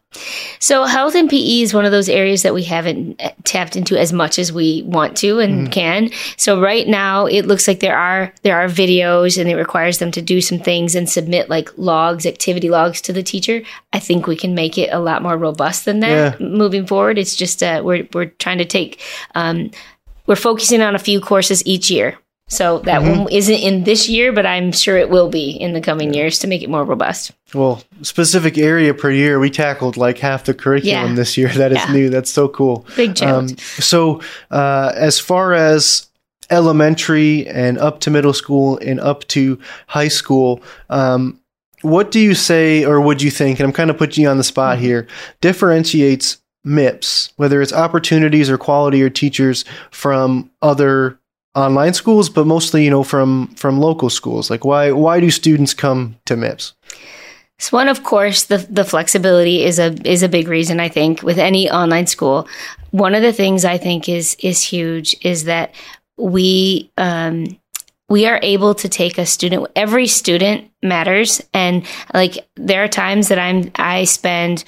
So 0.60 0.86
health 0.86 1.16
and 1.16 1.30
PE 1.30 1.62
is 1.62 1.74
one 1.74 1.86
of 1.86 1.92
those 1.92 2.10
areas 2.10 2.42
that 2.44 2.54
we 2.54 2.64
haven't 2.64 3.22
uh, 3.22 3.32
tapped 3.44 3.76
into 3.76 4.00
as 4.00 4.12
much 4.12 4.40
as 4.40 4.52
we 4.52 4.82
want 4.84 5.16
to 5.18 5.40
and 5.40 5.68
mm. 5.68 5.72
can. 5.72 6.10
So 6.38 6.60
right 6.60 6.88
now 6.88 7.28
it 7.28 7.46
looks 7.46 7.68
like 7.68 7.80
there 7.80 7.98
are 7.98 8.34
there 8.42 8.58
are 8.58 8.68
videos 8.68 9.40
and 9.40 9.50
it 9.50 9.56
requires 9.56 10.00
them 10.00 10.12
to 10.12 10.22
do 10.22 10.42
some 10.42 10.60
things 10.60 10.96
and 10.96 11.08
submit 11.10 11.50
like 11.50 11.70
logs, 11.78 12.26
activity 12.26 12.70
logs 12.70 13.02
to 13.02 13.14
the 13.14 13.24
teacher. 13.24 13.62
I 13.94 14.00
think 14.00 14.26
we 14.26 14.36
can 14.36 14.56
make 14.56 14.78
it 14.78 14.90
a 14.92 15.00
lot 15.00 15.22
more 15.22 15.38
robust 15.38 15.86
than 15.86 16.00
that 16.00 16.40
yeah. 16.40 16.48
moving 16.48 16.88
forward. 16.88 17.18
It's 17.18 17.36
just 17.36 17.62
uh, 17.62 17.82
we're 17.86 18.08
we're 18.16 18.26
trying 18.26 18.58
to 18.58 18.66
take 18.66 19.02
um, 19.36 19.70
we're 20.26 20.36
focusing 20.36 20.82
on 20.82 20.96
a 20.96 21.00
few 21.00 21.22
courses 21.22 21.66
each 21.66 21.92
year. 21.92 22.18
So 22.48 22.80
that 22.80 23.02
mm-hmm. 23.02 23.22
one 23.22 23.32
isn't 23.32 23.56
in 23.56 23.86
this 23.86 24.08
year, 24.08 24.32
but 24.32 24.46
I'm 24.46 24.72
sure 24.72 24.98
it 24.98 25.10
will 25.10 25.30
be 25.30 25.50
in 25.50 25.74
the 25.74 25.82
coming 25.82 26.14
years 26.14 26.38
to 26.40 26.48
make 26.48 26.62
it 26.62 26.70
more 26.70 26.84
robust. 26.84 27.32
Well, 27.56 27.84
specific 28.04 28.58
area 28.60 28.94
per 28.94 29.10
year, 29.10 29.40
we 29.40 29.50
tackled 29.50 29.98
like 29.98 30.20
half 30.20 30.44
the 30.44 30.54
curriculum 30.54 31.10
yeah. 31.10 31.16
this 31.16 31.38
year. 31.38 31.50
That 31.56 31.72
is 31.72 31.80
yeah. 31.80 31.94
new. 31.94 32.10
That's 32.10 32.30
so 32.30 32.48
cool. 32.48 32.86
Big 32.96 33.16
challenge. 33.16 33.54
Um, 33.54 33.58
so, 33.58 34.22
uh, 34.52 34.92
as 34.94 35.20
far 35.20 35.54
as 35.54 36.08
elementary 36.52 37.48
and 37.48 37.80
up 37.80 38.02
to 38.02 38.12
middle 38.12 38.34
school 38.34 38.78
and 38.78 39.00
up 39.00 39.28
to 39.30 39.58
high 39.88 40.10
school, 40.10 40.62
um, 40.92 41.40
what 41.82 42.12
do 42.12 42.20
you 42.20 42.36
say 42.36 42.86
or 42.86 43.02
would 43.02 43.22
you 43.22 43.32
think, 43.32 43.60
and 43.60 43.66
I'm 43.66 43.74
kind 43.74 43.90
of 43.90 43.98
putting 43.98 44.24
you 44.24 44.30
on 44.30 44.38
the 44.38 44.44
spot 44.44 44.76
mm-hmm. 44.76 44.86
here, 44.86 45.08
differentiates 45.42 46.38
MIPS, 46.66 47.32
whether 47.38 47.62
it's 47.62 47.74
opportunities 47.74 48.50
or 48.50 48.58
quality 48.58 49.02
or 49.02 49.10
teachers 49.10 49.66
from 49.92 50.50
other 50.62 51.20
online 51.56 51.94
schools, 51.94 52.30
but 52.30 52.46
mostly, 52.46 52.84
you 52.84 52.90
know, 52.90 53.04
from 53.04 53.48
from 53.56 53.80
local 53.80 54.10
schools? 54.10 54.50
Like 54.50 54.66
why 54.66 54.92
why 54.92 55.20
do 55.20 55.30
students 55.32 55.74
come 55.74 56.18
to 56.26 56.36
MIPS? 56.36 56.74
So 57.58 57.78
one, 57.78 57.88
of 57.88 58.04
course, 58.04 58.46
the 58.46 58.58
the 58.70 58.84
flexibility 58.84 59.64
is 59.64 59.80
a 59.80 59.96
is 60.04 60.24
a 60.24 60.30
big 60.30 60.48
reason. 60.48 60.80
I 60.80 60.90
think 60.90 61.24
with 61.24 61.38
any 61.38 61.70
online 61.70 62.08
school, 62.08 62.48
one 62.92 63.16
of 63.16 63.22
the 63.22 63.34
things 63.34 63.64
I 63.64 63.78
think 63.78 64.10
is 64.10 64.36
is 64.40 64.62
huge 64.62 65.16
is 65.22 65.46
that 65.46 65.74
we 66.18 66.92
um, 66.98 67.58
we 68.10 68.28
are 68.28 68.40
able 68.42 68.76
to 68.76 68.90
take 68.90 69.18
a 69.18 69.26
student. 69.26 69.68
Every 69.76 70.08
student 70.08 70.70
matters, 70.84 71.42
and 71.54 71.86
like 72.14 72.46
there 72.56 72.84
are 72.84 72.90
times 72.90 73.30
that 73.30 73.40
I'm 73.40 73.72
I 73.76 74.04
spend 74.04 74.66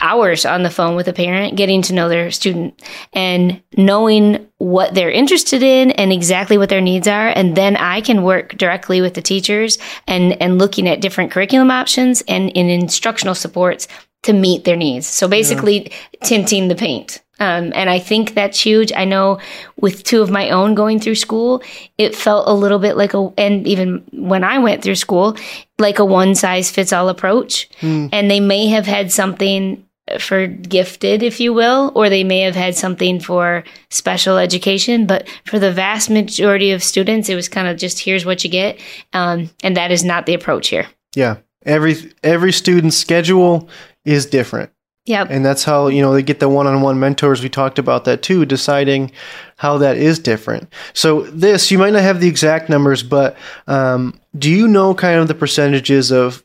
hours 0.00 0.46
on 0.46 0.62
the 0.62 0.70
phone 0.70 0.94
with 0.94 1.08
a 1.08 1.12
parent, 1.12 1.56
getting 1.56 1.82
to 1.82 1.92
know 1.92 2.08
their 2.08 2.30
student 2.30 2.80
and 3.12 3.60
knowing 3.76 4.46
what 4.58 4.94
they're 4.94 5.10
interested 5.10 5.62
in 5.62 5.90
and 5.92 6.12
exactly 6.12 6.56
what 6.56 6.68
their 6.68 6.80
needs 6.80 7.08
are. 7.08 7.28
And 7.28 7.56
then 7.56 7.76
I 7.76 8.00
can 8.00 8.22
work 8.22 8.56
directly 8.56 9.00
with 9.00 9.14
the 9.14 9.22
teachers 9.22 9.78
and, 10.06 10.40
and 10.40 10.58
looking 10.58 10.88
at 10.88 11.00
different 11.00 11.32
curriculum 11.32 11.70
options 11.70 12.22
and 12.28 12.50
in 12.50 12.68
instructional 12.68 13.34
supports 13.34 13.88
to 14.22 14.32
meet 14.32 14.64
their 14.64 14.76
needs. 14.76 15.06
So 15.06 15.26
basically 15.26 15.90
yeah. 15.90 16.26
tinting 16.26 16.68
the 16.68 16.74
paint. 16.74 17.22
Um, 17.40 17.72
and 17.74 17.88
I 17.88 17.98
think 17.98 18.34
that's 18.34 18.60
huge. 18.60 18.92
I 18.92 19.04
know 19.04 19.38
with 19.76 20.04
two 20.04 20.22
of 20.22 20.30
my 20.30 20.50
own 20.50 20.74
going 20.74 21.00
through 21.00 21.14
school, 21.14 21.62
it 21.98 22.14
felt 22.14 22.46
a 22.46 22.52
little 22.52 22.78
bit 22.78 22.96
like 22.96 23.14
a, 23.14 23.32
and 23.38 23.66
even 23.66 24.04
when 24.12 24.44
I 24.44 24.58
went 24.58 24.82
through 24.82 24.96
school, 24.96 25.36
like 25.78 25.98
a 25.98 26.04
one 26.04 26.34
size 26.34 26.70
fits 26.70 26.92
all 26.92 27.08
approach. 27.08 27.68
Mm. 27.80 28.10
And 28.12 28.30
they 28.30 28.40
may 28.40 28.68
have 28.68 28.86
had 28.86 29.10
something 29.10 29.84
for 30.18 30.46
gifted, 30.46 31.22
if 31.22 31.40
you 31.40 31.52
will, 31.54 31.92
or 31.94 32.08
they 32.08 32.24
may 32.24 32.40
have 32.40 32.56
had 32.56 32.76
something 32.76 33.20
for 33.20 33.64
special 33.90 34.38
education. 34.38 35.06
But 35.06 35.28
for 35.44 35.58
the 35.58 35.72
vast 35.72 36.10
majority 36.10 36.72
of 36.72 36.82
students, 36.82 37.28
it 37.28 37.34
was 37.34 37.48
kind 37.48 37.68
of 37.68 37.76
just 37.76 38.00
here's 38.00 38.26
what 38.26 38.44
you 38.44 38.50
get, 38.50 38.80
um, 39.12 39.50
and 39.62 39.76
that 39.76 39.90
is 39.90 40.04
not 40.04 40.26
the 40.26 40.34
approach 40.34 40.68
here. 40.68 40.86
Yeah, 41.14 41.36
every 41.64 42.12
every 42.22 42.52
student's 42.52 42.96
schedule 42.96 43.68
is 44.04 44.26
different. 44.26 44.72
Yep. 45.06 45.28
And 45.30 45.44
that's 45.44 45.64
how, 45.64 45.88
you 45.88 46.02
know, 46.02 46.12
they 46.12 46.22
get 46.22 46.40
the 46.40 46.48
one-on-one 46.48 47.00
mentors. 47.00 47.42
We 47.42 47.48
talked 47.48 47.78
about 47.78 48.04
that 48.04 48.22
too, 48.22 48.44
deciding 48.44 49.12
how 49.56 49.78
that 49.78 49.96
is 49.96 50.18
different. 50.18 50.72
So 50.92 51.22
this, 51.22 51.70
you 51.70 51.78
might 51.78 51.92
not 51.92 52.02
have 52.02 52.20
the 52.20 52.28
exact 52.28 52.68
numbers, 52.68 53.02
but 53.02 53.36
um, 53.66 54.20
do 54.38 54.50
you 54.50 54.68
know 54.68 54.94
kind 54.94 55.18
of 55.18 55.26
the 55.26 55.34
percentages 55.34 56.12
of 56.12 56.44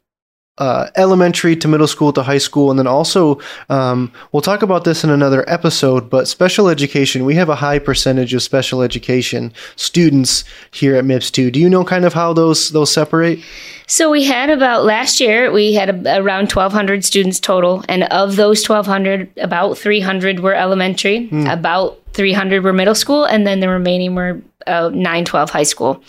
uh, 0.58 0.90
elementary 0.96 1.56
to 1.58 1.68
middle 1.68 1.88
school 1.88 2.14
to 2.14 2.24
high 2.24 2.38
school, 2.38 2.70
and 2.70 2.80
then 2.80 2.88
also 2.88 3.40
um, 3.70 4.12
we'll 4.32 4.42
talk 4.42 4.62
about 4.62 4.84
this 4.84 5.04
in 5.04 5.10
another 5.10 5.44
episode. 5.50 6.10
But 6.10 6.28
special 6.28 6.70
education, 6.70 7.26
we 7.26 7.36
have 7.36 7.50
a 7.50 7.56
high 7.56 7.80
percentage 7.80 8.34
of 8.34 8.42
special 8.42 8.82
education 8.82 9.54
students 9.76 10.46
here 10.72 10.96
at 10.96 11.04
MIPS 11.04 11.32
too. 11.32 11.52
Do 11.52 11.60
you 11.60 11.70
know 11.70 11.84
kind 11.84 12.06
of 12.06 12.14
how 12.14 12.34
those 12.34 12.70
those 12.70 12.92
separate? 12.92 13.40
So 13.88 14.10
we 14.10 14.24
had 14.24 14.50
about 14.50 14.84
last 14.84 15.20
year 15.20 15.52
we 15.52 15.74
had 15.74 15.90
a, 15.90 16.20
around 16.20 16.52
1,200 16.52 17.04
students 17.04 17.40
total, 17.40 17.84
and 17.90 18.04
of 18.06 18.36
those 18.36 18.68
1,200, 18.68 19.38
about 19.38 19.78
300 19.78 20.40
were 20.40 20.56
elementary, 20.56 21.28
mm. 21.28 21.52
about 21.52 22.02
300 22.14 22.64
were 22.64 22.74
middle 22.74 22.96
school, 22.96 23.26
and 23.26 23.46
then 23.46 23.60
the 23.60 23.70
remaining 23.70 24.16
were 24.16 24.42
uh, 24.68 24.90
912 24.90 25.50
high 25.50 25.64
school. 25.64 26.02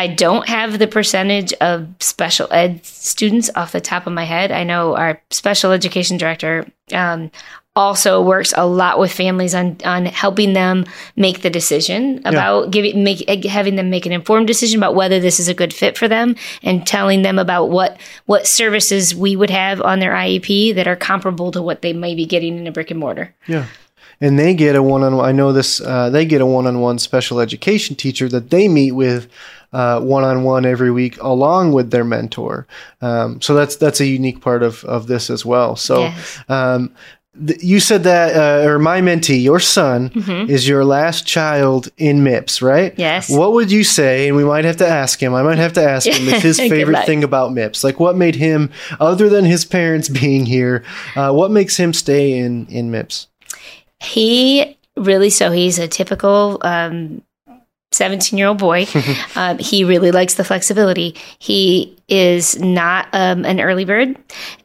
I 0.00 0.06
don't 0.06 0.48
have 0.48 0.78
the 0.78 0.86
percentage 0.86 1.52
of 1.60 1.86
special 2.00 2.48
ed 2.50 2.86
students 2.86 3.50
off 3.54 3.72
the 3.72 3.82
top 3.82 4.06
of 4.06 4.14
my 4.14 4.24
head. 4.24 4.50
I 4.50 4.64
know 4.64 4.96
our 4.96 5.20
special 5.28 5.72
education 5.72 6.16
director 6.16 6.66
um, 6.94 7.30
also 7.76 8.22
works 8.22 8.54
a 8.56 8.64
lot 8.64 8.98
with 8.98 9.12
families 9.12 9.54
on 9.54 9.76
on 9.84 10.06
helping 10.06 10.54
them 10.54 10.86
make 11.16 11.42
the 11.42 11.50
decision 11.50 12.22
about 12.24 12.64
yeah. 12.64 12.70
giving 12.70 13.04
make 13.04 13.44
having 13.44 13.76
them 13.76 13.90
make 13.90 14.06
an 14.06 14.12
informed 14.12 14.46
decision 14.46 14.80
about 14.80 14.94
whether 14.94 15.20
this 15.20 15.38
is 15.38 15.48
a 15.48 15.54
good 15.54 15.74
fit 15.74 15.98
for 15.98 16.08
them 16.08 16.34
and 16.62 16.86
telling 16.86 17.20
them 17.20 17.38
about 17.38 17.68
what 17.68 18.00
what 18.24 18.46
services 18.46 19.14
we 19.14 19.36
would 19.36 19.50
have 19.50 19.82
on 19.82 20.00
their 20.00 20.12
IEP 20.12 20.74
that 20.76 20.88
are 20.88 20.96
comparable 20.96 21.52
to 21.52 21.60
what 21.60 21.82
they 21.82 21.92
might 21.92 22.16
be 22.16 22.24
getting 22.24 22.56
in 22.56 22.66
a 22.66 22.72
brick 22.72 22.90
and 22.90 23.00
mortar. 23.00 23.34
Yeah. 23.46 23.66
And 24.22 24.38
they 24.38 24.52
get 24.54 24.76
a 24.76 24.82
one-on-one 24.82 25.26
I 25.26 25.32
know 25.32 25.52
this 25.52 25.78
uh, 25.82 26.08
they 26.08 26.24
get 26.24 26.40
a 26.40 26.46
one 26.46 26.66
on 26.66 26.80
one 26.80 26.98
special 26.98 27.38
education 27.38 27.96
teacher 27.96 28.30
that 28.30 28.48
they 28.48 28.66
meet 28.66 28.92
with 28.92 29.28
one 29.72 30.24
on 30.24 30.42
one 30.42 30.66
every 30.66 30.90
week 30.90 31.20
along 31.20 31.72
with 31.72 31.90
their 31.90 32.04
mentor. 32.04 32.66
Um, 33.00 33.40
so 33.40 33.54
that's 33.54 33.76
that's 33.76 34.00
a 34.00 34.06
unique 34.06 34.40
part 34.40 34.62
of 34.62 34.84
of 34.84 35.06
this 35.06 35.30
as 35.30 35.44
well. 35.44 35.76
So 35.76 36.00
yes. 36.00 36.40
um, 36.48 36.94
you 37.60 37.78
said 37.78 38.02
that, 38.04 38.34
uh, 38.34 38.68
or 38.68 38.78
my 38.78 39.00
mentee, 39.00 39.40
your 39.40 39.60
son, 39.60 40.10
mm-hmm. 40.10 40.50
is 40.50 40.66
your 40.66 40.84
last 40.84 41.26
child 41.26 41.88
in 41.96 42.24
MIPS, 42.24 42.60
right? 42.60 42.92
Yes. 42.98 43.30
What 43.30 43.52
would 43.52 43.70
you 43.70 43.84
say? 43.84 44.28
And 44.28 44.36
we 44.36 44.44
might 44.44 44.64
have 44.64 44.78
to 44.78 44.86
ask 44.86 45.22
him. 45.22 45.32
I 45.34 45.42
might 45.42 45.58
have 45.58 45.72
to 45.74 45.82
ask 45.82 46.08
him. 46.08 46.28
Is 46.28 46.42
his 46.42 46.58
favorite 46.58 47.06
thing 47.06 47.22
about 47.22 47.52
MIPS? 47.52 47.84
Like, 47.84 48.00
what 48.00 48.16
made 48.16 48.34
him, 48.34 48.70
other 48.98 49.28
than 49.28 49.44
his 49.44 49.64
parents 49.64 50.08
being 50.20 50.44
here, 50.44 50.84
uh, 51.14 51.32
what 51.32 51.50
makes 51.50 51.76
him 51.76 51.92
stay 51.92 52.36
in 52.36 52.66
in 52.66 52.90
MIPS? 52.90 53.28
He 54.00 54.76
really 54.96 55.30
so 55.30 55.50
he's 55.50 55.78
a 55.78 55.86
typical 55.86 56.58
um, 56.62 57.22
17 57.92 58.38
year 58.38 58.48
old 58.48 58.58
boy. 58.58 58.86
um, 59.34 59.58
he 59.60 59.84
really 59.84 60.10
likes 60.10 60.34
the 60.34 60.44
flexibility. 60.44 61.16
He 61.38 61.96
is 62.08 62.58
not 62.60 63.08
um, 63.12 63.44
an 63.44 63.60
early 63.60 63.84
bird, 63.84 64.16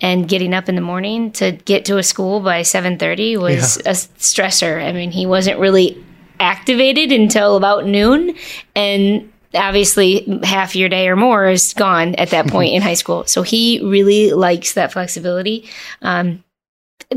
and 0.02 0.28
getting 0.28 0.54
up 0.54 0.70
in 0.70 0.76
the 0.76 0.82
morning 0.82 1.32
to 1.34 1.52
get 1.52 1.86
to 1.86 1.98
a 1.98 2.04
school 2.04 2.40
by 2.40 2.62
7:30 2.62 3.40
was 3.40 3.78
yeah. 3.78 3.92
a 3.92 3.94
stressor. 3.94 4.84
I 4.84 4.92
mean, 4.92 5.12
he 5.12 5.26
wasn't 5.26 5.60
really 5.60 6.04
activated 6.40 7.12
until 7.12 7.56
about 7.56 7.86
noon, 7.86 8.36
and 8.76 9.32
obviously 9.56 10.40
half 10.44 10.76
your 10.76 10.90
day 10.90 11.08
or 11.08 11.16
more 11.16 11.48
is 11.48 11.74
gone 11.74 12.16
at 12.16 12.30
that 12.30 12.48
point 12.48 12.74
in 12.74 12.82
high 12.90 12.94
school. 12.94 13.26
So 13.26 13.42
he 13.42 13.82
really 13.84 14.32
likes 14.32 14.74
that 14.74 14.92
flexibility. 14.92 15.68
Um, 16.02 16.44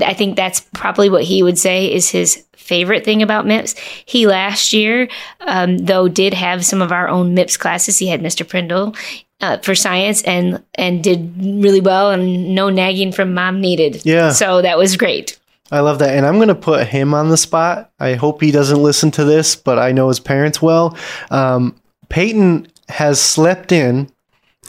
I 0.03 0.15
think 0.15 0.37
that's 0.37 0.61
probably 0.75 1.09
what 1.11 1.25
he 1.25 1.43
would 1.43 1.59
say 1.59 1.93
is 1.93 2.11
his 2.11 2.45
favorite 2.55 3.05
thing 3.05 3.23
about 3.23 3.47
MIPS. 3.47 3.77
He 4.05 4.27
last 4.27 4.73
year, 4.73 5.09
um, 5.41 5.79
though, 5.79 6.09
did 6.09 6.35
have 6.35 6.65
some 6.65 6.83
of 6.83 6.93
our 6.93 7.09
own 7.09 7.35
MIPS 7.35 7.59
classes. 7.59 7.99
He 7.99 8.09
had 8.09 8.21
Mr. 8.21 8.47
Prindle 8.47 8.95
uh, 9.41 9.59
for 9.59 9.75
science 9.75 10.23
and 10.23 10.63
and 10.75 11.03
did 11.03 11.33
really 11.41 11.81
well, 11.81 12.11
and 12.11 12.55
no 12.55 12.71
nagging 12.71 13.13
from 13.13 13.35
mom 13.35 13.61
needed. 13.61 14.05
Yeah, 14.05 14.31
so 14.31 14.63
that 14.63 14.79
was 14.79 14.97
great. 14.97 15.39
I 15.71 15.81
love 15.81 15.99
that, 15.99 16.17
and 16.17 16.25
I'm 16.27 16.37
going 16.37 16.49
to 16.49 16.55
put 16.55 16.87
him 16.87 17.13
on 17.15 17.29
the 17.29 17.37
spot. 17.37 17.91
I 18.01 18.15
hope 18.15 18.41
he 18.41 18.51
doesn't 18.51 18.83
listen 18.83 19.11
to 19.13 19.25
this, 19.25 19.55
but 19.55 19.79
I 19.79 19.93
know 19.93 20.09
his 20.09 20.21
parents 20.21 20.63
well. 20.63 20.97
Um, 21.31 21.79
Peyton 22.09 22.69
has 22.89 23.21
slept 23.21 23.71
in 23.71 24.11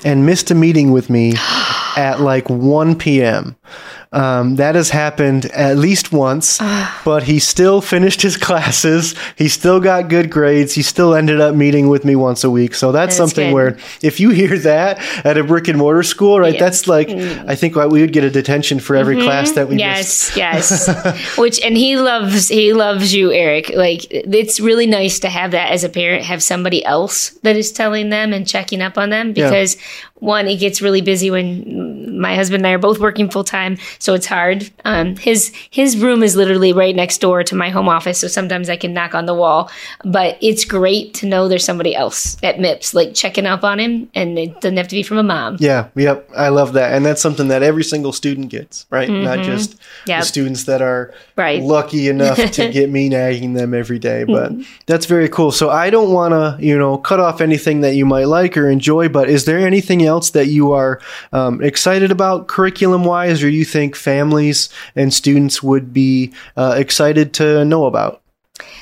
and 0.03 0.25
missed 0.25 0.51
a 0.51 0.55
meeting 0.55 0.91
with 0.91 1.09
me 1.09 1.33
at 1.97 2.19
like 2.19 2.49
1 2.49 2.97
p.m. 2.97 3.55
Um, 4.11 4.55
that 4.55 4.73
has 4.73 4.89
happened 4.89 5.45
at 5.47 5.77
least 5.77 6.11
once, 6.11 6.57
but 7.05 7.21
he 7.23 7.37
still 7.37 7.79
finished 7.79 8.23
his 8.23 8.37
classes. 8.47 9.13
He 9.35 9.47
still 9.49 9.79
got 9.79 10.09
good 10.09 10.31
grades. 10.31 10.73
He 10.73 10.81
still 10.81 11.13
ended 11.13 11.39
up 11.39 11.53
meeting 11.53 11.89
with 11.89 12.05
me 12.05 12.15
once 12.15 12.43
a 12.43 12.49
week. 12.49 12.73
So 12.73 12.91
that's, 12.91 13.15
that's 13.15 13.17
something 13.17 13.49
good. 13.49 13.53
where 13.53 13.77
if 14.01 14.19
you 14.19 14.31
hear 14.31 14.57
that 14.59 14.97
at 15.23 15.37
a 15.37 15.43
brick 15.43 15.67
and 15.67 15.77
mortar 15.77 16.01
school, 16.01 16.39
right, 16.39 16.55
yeah. 16.55 16.59
that's 16.59 16.87
like, 16.87 17.09
mm. 17.09 17.47
I 17.47 17.55
think 17.55 17.75
we 17.75 18.01
would 18.01 18.11
get 18.11 18.23
a 18.23 18.31
detention 18.31 18.79
for 18.79 18.95
every 18.95 19.15
mm-hmm. 19.15 19.25
class 19.25 19.51
that 19.51 19.69
we 19.69 19.77
yes, 19.77 19.97
missed. 19.97 20.37
Yes, 20.37 21.37
Which, 21.37 21.61
and 21.61 21.77
he 21.77 21.95
loves, 21.95 22.49
he 22.49 22.73
loves 22.73 23.13
you, 23.13 23.31
Eric. 23.31 23.69
Like, 23.75 24.07
it's 24.09 24.59
really 24.59 24.87
nice 24.87 25.19
to 25.19 25.29
have 25.29 25.51
that 25.51 25.71
as 25.71 25.83
a 25.83 25.89
parent, 25.89 26.23
have 26.23 26.41
somebody 26.41 26.83
else 26.83 27.29
that 27.43 27.55
is 27.55 27.71
telling 27.71 28.09
them 28.09 28.33
and 28.33 28.47
checking 28.47 28.81
up 28.81 28.97
on 28.97 29.11
them 29.11 29.33
because 29.33 29.75
yeah. 29.75 29.81
one, 30.15 30.47
it 30.47 30.57
gets 30.57 30.81
really 30.81 31.01
busy 31.01 31.29
when 31.29 32.19
my 32.19 32.33
husband 32.33 32.61
and 32.61 32.67
I 32.67 32.71
are 32.71 32.79
both 32.79 32.99
working 32.99 33.29
full 33.29 33.43
time 33.43 33.77
so 33.99 34.13
it's 34.13 34.25
hard. 34.25 34.69
Um, 34.85 35.17
his 35.17 35.53
his 35.69 35.97
room 35.97 36.23
is 36.23 36.35
literally 36.35 36.73
right 36.73 36.95
next 36.95 37.19
door 37.19 37.43
to 37.43 37.55
my 37.55 37.69
home 37.69 37.89
office, 37.89 38.19
so 38.19 38.27
sometimes 38.27 38.69
I 38.69 38.77
can 38.77 38.93
knock 38.93 39.13
on 39.13 39.25
the 39.25 39.33
wall. 39.33 39.69
But 40.03 40.37
it's 40.41 40.65
great 40.65 41.13
to 41.15 41.27
know 41.27 41.47
there's 41.47 41.65
somebody 41.65 41.95
else 41.95 42.37
at 42.41 42.57
MIPS 42.57 42.93
like 42.93 43.13
checking 43.13 43.45
up 43.45 43.63
on 43.63 43.79
him, 43.79 44.09
and 44.15 44.39
it 44.39 44.61
doesn't 44.61 44.77
have 44.77 44.87
to 44.87 44.95
be 44.95 45.03
from 45.03 45.17
a 45.17 45.23
mom. 45.23 45.57
Yeah, 45.59 45.89
yep, 45.95 46.29
I 46.35 46.49
love 46.49 46.73
that, 46.73 46.93
and 46.93 47.05
that's 47.05 47.21
something 47.21 47.49
that 47.49 47.61
every 47.61 47.83
single 47.83 48.13
student 48.13 48.49
gets, 48.49 48.87
right? 48.89 49.09
Mm-hmm. 49.09 49.25
Not 49.25 49.39
just 49.39 49.77
yep. 50.05 50.21
the 50.21 50.25
students 50.25 50.63
that 50.63 50.81
are 50.81 51.13
right. 51.35 51.61
lucky 51.61 52.07
enough 52.07 52.37
to 52.37 52.69
get 52.71 52.89
me 52.89 53.09
nagging 53.09 53.53
them 53.53 53.73
every 53.73 53.99
day. 53.99 54.23
But 54.23 54.53
mm-hmm. 54.53 54.61
that's 54.85 55.05
very 55.05 55.27
cool. 55.27 55.51
So 55.51 55.69
I 55.69 55.89
don't 55.89 56.13
want 56.13 56.31
to, 56.31 56.65
you 56.65 56.77
know, 56.77 56.97
cut 56.97 57.19
off 57.19 57.41
anything 57.41 57.81
that 57.81 57.95
you 57.95 58.05
might 58.05 58.25
like 58.25 58.57
or 58.57 58.69
enjoy. 58.69 59.09
But 59.09 59.29
is 59.29 59.45
there 59.45 59.59
anything 59.59 60.03
else 60.03 60.31
that 60.31 60.47
you 60.47 60.71
are 60.71 61.01
um, 61.33 61.61
excited 61.61 62.11
about 62.11 62.47
curriculum 62.47 63.03
wise, 63.03 63.43
or 63.43 63.49
you 63.49 63.65
think 63.65 63.88
think 63.89 63.95
families 63.95 64.69
and 64.95 65.13
students 65.13 65.63
would 65.63 65.93
be 65.93 66.33
uh, 66.55 66.75
excited 66.77 67.33
to 67.33 67.65
know 67.65 67.85
about? 67.85 68.21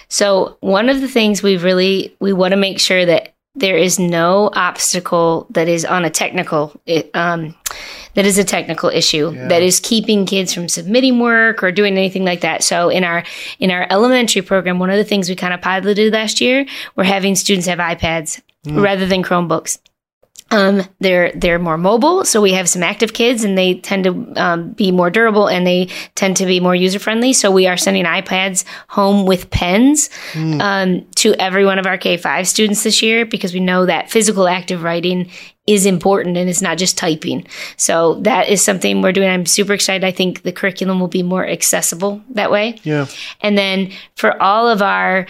So, 0.10 0.58
one 0.62 0.90
of 0.90 1.02
the 1.02 1.08
things 1.08 1.44
we 1.44 1.58
really 1.58 2.16
we 2.20 2.34
want 2.34 2.52
to 2.52 2.58
make 2.58 2.80
sure 2.80 3.06
that 3.06 3.34
there 3.56 3.78
is 3.78 3.98
no 4.00 4.52
obstacle 4.54 5.48
that 5.50 5.68
is 5.68 5.84
on 5.84 6.06
a 6.06 6.10
technical 6.10 6.80
um, 7.14 7.56
that 8.14 8.26
is 8.26 8.38
a 8.38 8.44
technical 8.44 8.90
issue 8.90 9.32
yeah. 9.32 9.48
that 9.48 9.62
is 9.62 9.80
keeping 9.80 10.26
kids 10.26 10.54
from 10.54 10.68
submitting 10.68 11.20
work 11.20 11.64
or 11.64 11.72
doing 11.72 11.98
anything 11.98 12.26
like 12.26 12.42
that. 12.42 12.64
So 12.64 12.90
in 12.90 13.04
our 13.04 13.24
in 13.60 13.72
our 13.72 13.88
elementary 13.90 14.42
program, 14.42 14.80
one 14.80 14.90
of 14.90 14.98
the 14.98 15.04
things 15.04 15.30
we 15.30 15.36
kind 15.36 15.54
of 15.54 15.62
piloted 15.62 16.14
last 16.14 16.42
year, 16.42 16.66
we're 16.96 17.04
having 17.04 17.36
students 17.36 17.68
have 17.68 17.80
iPads 17.80 18.42
mm. 18.66 18.82
rather 18.82 19.06
than 19.06 19.24
Chromebooks. 19.24 19.80
Um, 20.52 20.84
they're 21.00 21.32
they're 21.34 21.60
more 21.60 21.78
mobile, 21.78 22.24
so 22.24 22.42
we 22.42 22.54
have 22.54 22.70
some 22.70 22.84
active 22.84 23.14
kids, 23.14 23.44
and 23.44 23.58
they 23.58 23.76
tend 23.76 24.06
to 24.06 24.34
um, 24.38 24.72
be 24.72 24.92
more 24.92 25.10
durable, 25.10 25.48
and 25.48 25.68
they 25.68 25.90
tend 26.16 26.38
to 26.38 26.46
be 26.46 26.60
more 26.60 26.76
user 26.76 27.00
friendly. 27.00 27.34
So 27.34 27.52
we 27.52 27.68
are 27.68 27.78
sending 27.78 28.06
iPads 28.06 28.64
home 28.88 29.26
with 29.26 29.50
pens 29.50 30.10
mm. 30.34 30.62
um, 30.62 31.06
to 31.16 31.34
every 31.36 31.66
one 31.66 31.80
of 31.80 31.86
our 31.86 31.98
K 31.98 32.18
five 32.18 32.48
students 32.48 32.84
this 32.84 33.02
year 33.02 33.26
because 33.26 33.54
we 33.54 33.60
know 33.60 33.86
that 33.86 34.10
physical 34.10 34.48
active 34.48 34.84
writing 34.84 35.30
is 35.68 35.86
important 35.86 36.38
and 36.38 36.50
it's 36.50 36.62
not 36.62 36.78
just 36.78 36.98
typing. 36.98 37.46
So 37.76 38.16
that 38.22 38.48
is 38.48 38.64
something 38.64 39.02
we're 39.02 39.12
doing. 39.12 39.30
I'm 39.30 39.46
super 39.46 39.74
excited. 39.74 40.06
I 40.06 40.12
think 40.12 40.44
the 40.44 40.54
curriculum 40.54 41.02
will 41.02 41.10
be 41.10 41.24
more 41.24 41.46
accessible 41.46 42.22
that 42.30 42.50
way. 42.50 42.80
Yeah. 42.84 43.08
And 43.42 43.58
then 43.58 43.92
for 44.16 44.42
all 44.42 44.70
of 44.70 44.82
our 44.82 45.28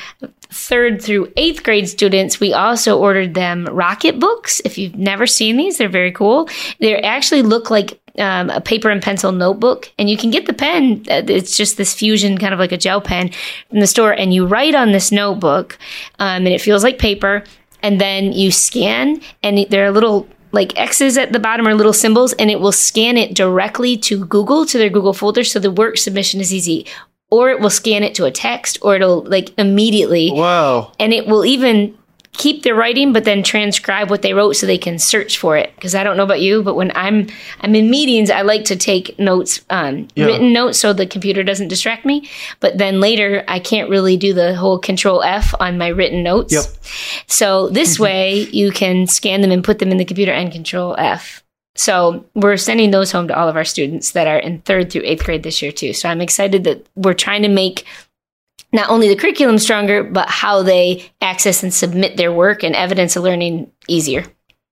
third 0.51 1.01
through 1.01 1.31
eighth 1.37 1.63
grade 1.63 1.89
students, 1.89 2.39
we 2.39 2.53
also 2.53 2.97
ordered 2.99 3.33
them 3.33 3.65
Rocketbooks. 3.67 4.61
If 4.65 4.77
you've 4.77 4.95
never 4.95 5.27
seen 5.27 5.57
these, 5.57 5.77
they're 5.77 5.89
very 5.89 6.11
cool. 6.11 6.49
They 6.79 7.01
actually 7.01 7.41
look 7.41 7.69
like 7.69 7.99
um, 8.17 8.49
a 8.49 8.61
paper 8.61 8.89
and 8.89 9.01
pencil 9.01 9.31
notebook, 9.31 9.91
and 9.97 10.09
you 10.09 10.17
can 10.17 10.31
get 10.31 10.45
the 10.45 10.53
pen. 10.53 11.05
Uh, 11.09 11.21
it's 11.27 11.55
just 11.55 11.77
this 11.77 11.93
fusion, 11.93 12.37
kind 12.37 12.53
of 12.53 12.59
like 12.59 12.71
a 12.71 12.77
gel 12.77 13.01
pen, 13.01 13.31
from 13.69 13.79
the 13.79 13.87
store, 13.87 14.11
and 14.11 14.33
you 14.33 14.45
write 14.45 14.75
on 14.75 14.91
this 14.91 15.11
notebook, 15.11 15.77
um, 16.19 16.45
and 16.45 16.47
it 16.47 16.61
feels 16.61 16.83
like 16.83 16.99
paper. 16.99 17.43
And 17.83 18.01
then 18.01 18.33
you 18.33 18.51
scan, 18.51 19.21
and 19.43 19.67
there 19.69 19.85
are 19.85 19.91
little 19.91 20.27
like 20.51 20.77
X's 20.79 21.17
at 21.17 21.31
the 21.31 21.39
bottom 21.39 21.67
or 21.67 21.75
little 21.75 21.93
symbols, 21.93 22.33
and 22.33 22.49
it 22.49 22.59
will 22.59 22.71
scan 22.71 23.17
it 23.17 23.35
directly 23.35 23.97
to 23.97 24.25
Google 24.25 24.65
to 24.65 24.77
their 24.77 24.89
Google 24.89 25.13
folder, 25.13 25.43
so 25.43 25.59
the 25.59 25.69
work 25.69 25.97
submission 25.97 26.41
is 26.41 26.53
easy 26.53 26.87
or 27.29 27.49
it 27.49 27.59
will 27.59 27.69
scan 27.69 28.03
it 28.03 28.15
to 28.15 28.25
a 28.25 28.31
text 28.31 28.77
or 28.81 28.95
it'll 28.95 29.23
like 29.23 29.57
immediately. 29.57 30.31
Wow. 30.33 30.91
And 30.99 31.13
it 31.13 31.27
will 31.27 31.45
even 31.45 31.97
keep 32.37 32.63
their 32.63 32.75
writing 32.75 33.11
but 33.11 33.23
then 33.23 33.43
transcribe 33.43 34.09
what 34.09 34.21
they 34.21 34.33
wrote 34.33 34.53
so 34.53 34.65
they 34.65 34.77
can 34.77 34.99
search 34.99 35.37
for 35.37 35.57
it 35.57 35.73
because 35.75 35.95
i 35.95 36.03
don't 36.03 36.17
know 36.17 36.23
about 36.23 36.39
you 36.39 36.61
but 36.63 36.75
when 36.75 36.91
i'm 36.95 37.27
i'm 37.61 37.73
in 37.75 37.89
meetings 37.89 38.29
i 38.29 38.41
like 38.41 38.63
to 38.63 38.75
take 38.75 39.17
notes 39.17 39.65
um, 39.69 40.07
yeah. 40.15 40.25
written 40.25 40.53
notes 40.53 40.79
so 40.79 40.93
the 40.93 41.07
computer 41.07 41.43
doesn't 41.43 41.67
distract 41.67 42.05
me 42.05 42.29
but 42.59 42.77
then 42.77 42.99
later 42.99 43.43
i 43.47 43.59
can't 43.59 43.89
really 43.89 44.15
do 44.15 44.33
the 44.33 44.55
whole 44.55 44.77
control 44.77 45.23
f 45.23 45.53
on 45.59 45.77
my 45.77 45.87
written 45.87 46.21
notes 46.21 46.53
yep. 46.53 46.65
so 47.25 47.69
this 47.69 47.99
way 48.07 48.41
you 48.51 48.71
can 48.71 49.07
scan 49.07 49.41
them 49.41 49.51
and 49.51 49.63
put 49.63 49.79
them 49.79 49.89
in 49.89 49.97
the 49.97 50.05
computer 50.05 50.31
and 50.31 50.51
control 50.51 50.95
f 50.97 51.43
so 51.77 52.25
we're 52.33 52.57
sending 52.57 52.91
those 52.91 53.11
home 53.11 53.27
to 53.27 53.37
all 53.37 53.47
of 53.47 53.55
our 53.55 53.63
students 53.63 54.11
that 54.11 54.27
are 54.27 54.39
in 54.39 54.61
third 54.61 54.91
through 54.91 55.03
eighth 55.05 55.23
grade 55.23 55.43
this 55.43 55.61
year 55.61 55.71
too. 55.71 55.93
So 55.93 56.09
I'm 56.09 56.21
excited 56.21 56.63
that 56.63 56.85
we're 56.95 57.13
trying 57.13 57.43
to 57.43 57.47
make 57.47 57.85
not 58.73 58.89
only 58.89 59.07
the 59.07 59.15
curriculum 59.15 59.59
stronger, 59.59 60.03
but 60.03 60.27
how 60.29 60.63
they 60.63 61.09
access 61.21 61.63
and 61.63 61.73
submit 61.73 62.17
their 62.17 62.33
work 62.33 62.63
and 62.63 62.75
evidence 62.75 63.15
of 63.15 63.23
learning 63.23 63.71
easier. 63.87 64.25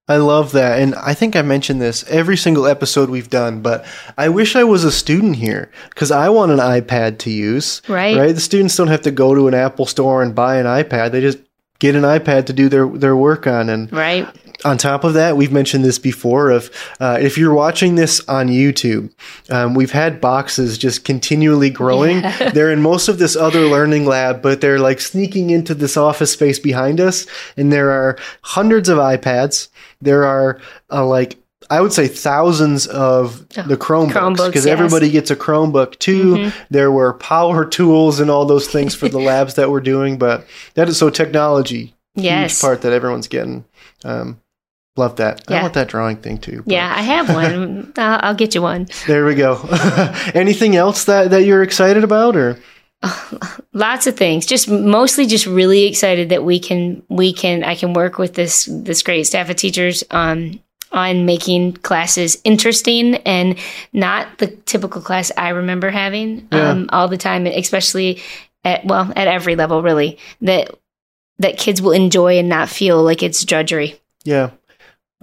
I 0.08 0.18
love 0.18 0.52
that. 0.52 0.80
And 0.80 0.94
I 0.96 1.16
think 1.16 1.36
I 1.36 1.42
mentioned 1.42 1.82
this 1.82 2.04
every 2.10 2.38
single 2.38 2.68
episode 2.68 3.10
we've 3.10 3.30
done, 3.30 3.62
but 3.62 3.86
I 4.18 4.30
wish 4.30 4.56
I 4.56 4.64
was 4.64 4.84
a 4.84 4.92
student 4.92 5.36
here 5.36 5.72
because 5.90 6.12
I 6.12 6.30
want 6.30 6.52
an 6.52 6.60
iPad 6.60 7.18
to 7.20 7.32
use. 7.32 7.82
Right. 7.88 8.16
Right. 8.16 8.36
The 8.36 8.42
students 8.42 8.76
don't 8.76 8.88
have 8.88 9.02
to 9.04 9.12
go 9.12 9.34
to 9.34 9.48
an 9.48 9.56
Apple 9.56 9.88
store 9.88 10.22
and 10.22 10.36
buy 10.36 10.58
an 10.58 10.68
iPad. 10.68 11.12
They 11.12 11.22
just 11.22 11.40
get 11.80 11.96
an 11.96 12.04
iPad 12.04 12.46
to 12.48 12.54
do 12.54 12.70
their 12.70 12.88
their 12.88 13.16
work 13.16 13.48
on 13.48 13.70
and 13.70 13.92
Right. 13.92 14.28
on 14.64 14.78
top 14.78 15.04
of 15.04 15.14
that, 15.16 15.36
we've 15.38 15.52
mentioned 15.52 15.84
this 15.84 16.00
before. 16.00 16.50
Of 16.50 16.70
uh, 17.00 17.18
if 17.22 17.38
you're 17.38 17.54
watching 17.54 17.96
this 17.96 18.22
on 18.28 18.48
YouTube, 18.48 19.12
um, 19.50 19.74
we've 19.76 19.92
had 19.92 20.22
boxes 20.22 20.78
just 20.78 21.04
continually 21.06 21.70
growing. 21.70 22.22
They're 22.54 22.72
in 22.72 22.82
most 22.82 23.08
of 23.10 23.20
this 23.20 23.36
other 23.36 23.62
learning 23.68 24.06
lab, 24.06 24.42
but 24.42 24.62
they're 24.62 24.80
like 24.80 25.00
sneaking 25.02 25.50
into 25.50 25.74
this 25.76 25.98
office 25.98 26.32
space 26.32 26.60
behind 26.60 27.00
us. 27.02 27.26
And 27.58 27.72
there 27.72 27.92
are 27.92 28.18
hundreds 28.42 28.90
of 28.90 28.98
iPads. 28.98 29.68
There 30.02 30.24
are 30.26 30.60
uh, 30.92 31.06
like 31.06 31.38
I 31.70 31.82
would 31.82 31.94
say 31.94 32.08
thousands 32.08 32.88
of 32.88 33.48
the 33.50 33.78
Chromebooks 33.78 34.46
because 34.48 34.66
yes. 34.66 34.68
everybody 34.68 35.10
gets 35.10 35.32
a 35.32 35.36
Chromebook 35.36 36.00
too. 36.00 36.52
There 36.70 36.92
were 36.92 37.14
power 37.14 37.66
tools 37.66 38.20
and 38.20 38.30
all 38.30 38.46
those 38.46 38.68
things 38.68 38.94
for 38.96 39.10
the 39.10 39.20
labs 39.32 39.56
that 39.56 39.72
we're 39.72 39.82
doing, 39.82 40.18
but 40.18 40.46
that 40.76 40.88
is 40.88 40.98
so 40.98 41.10
technology 41.10 41.96
Yes. 42.16 42.54
huge 42.54 42.62
part 42.62 42.82
that 42.82 42.94
everyone's 42.94 43.28
getting. 43.28 43.66
Um, 44.04 44.42
love 44.96 45.18
that. 45.18 45.44
I 45.50 45.62
want 45.62 45.74
that 45.74 45.90
drawing 45.90 46.18
thing 46.18 46.38
too. 46.38 46.64
but 46.66 46.72
Yeah, 46.72 46.92
I 46.96 47.02
have 47.02 47.30
one. 47.30 47.94
I'll, 47.98 48.20
I'll 48.24 48.36
get 48.36 48.56
you 48.56 48.62
one. 48.62 48.88
There 49.08 49.26
we 49.26 49.36
go. 49.36 49.60
Anything 50.34 50.76
else 50.76 51.06
that, 51.06 51.32
that 51.32 51.44
you're 51.44 51.64
excited 51.64 52.04
about 52.04 52.36
or? 52.36 52.58
lots 53.74 54.08
of 54.08 54.18
things 54.18 54.48
just 54.48 54.68
mostly 54.68 55.28
just 55.28 55.46
really 55.46 55.84
excited 55.84 56.30
that 56.30 56.44
we 56.44 56.60
can 56.60 57.04
we 57.08 57.32
can 57.32 57.64
i 57.64 57.76
can 57.76 57.94
work 57.94 58.18
with 58.18 58.34
this 58.34 58.68
this 58.72 59.04
great 59.04 59.26
staff 59.26 59.48
of 59.48 59.56
teachers 59.56 60.04
um 60.10 60.60
on 60.96 61.26
making 61.26 61.74
classes 61.74 62.42
interesting 62.44 63.16
and 63.18 63.58
not 63.94 64.38
the 64.40 64.48
typical 64.48 65.02
class 65.02 65.32
i 65.38 65.50
remember 65.50 65.90
having 65.92 66.48
Yeah. 66.52 66.70
um 66.72 66.90
all 66.92 67.08
the 67.08 67.18
time 67.18 67.46
especially 67.46 68.22
at 68.64 68.84
well 68.86 69.12
at 69.16 69.28
every 69.28 69.56
level 69.56 69.84
really 69.84 70.18
that 70.42 70.72
that 71.38 71.58
kids 71.58 71.82
will 71.82 71.92
enjoy 71.92 72.40
and 72.40 72.48
not 72.50 72.70
feel 72.70 73.04
like 73.04 73.22
it's 73.22 73.44
drudgery 73.46 74.00
Yeah. 74.24 74.52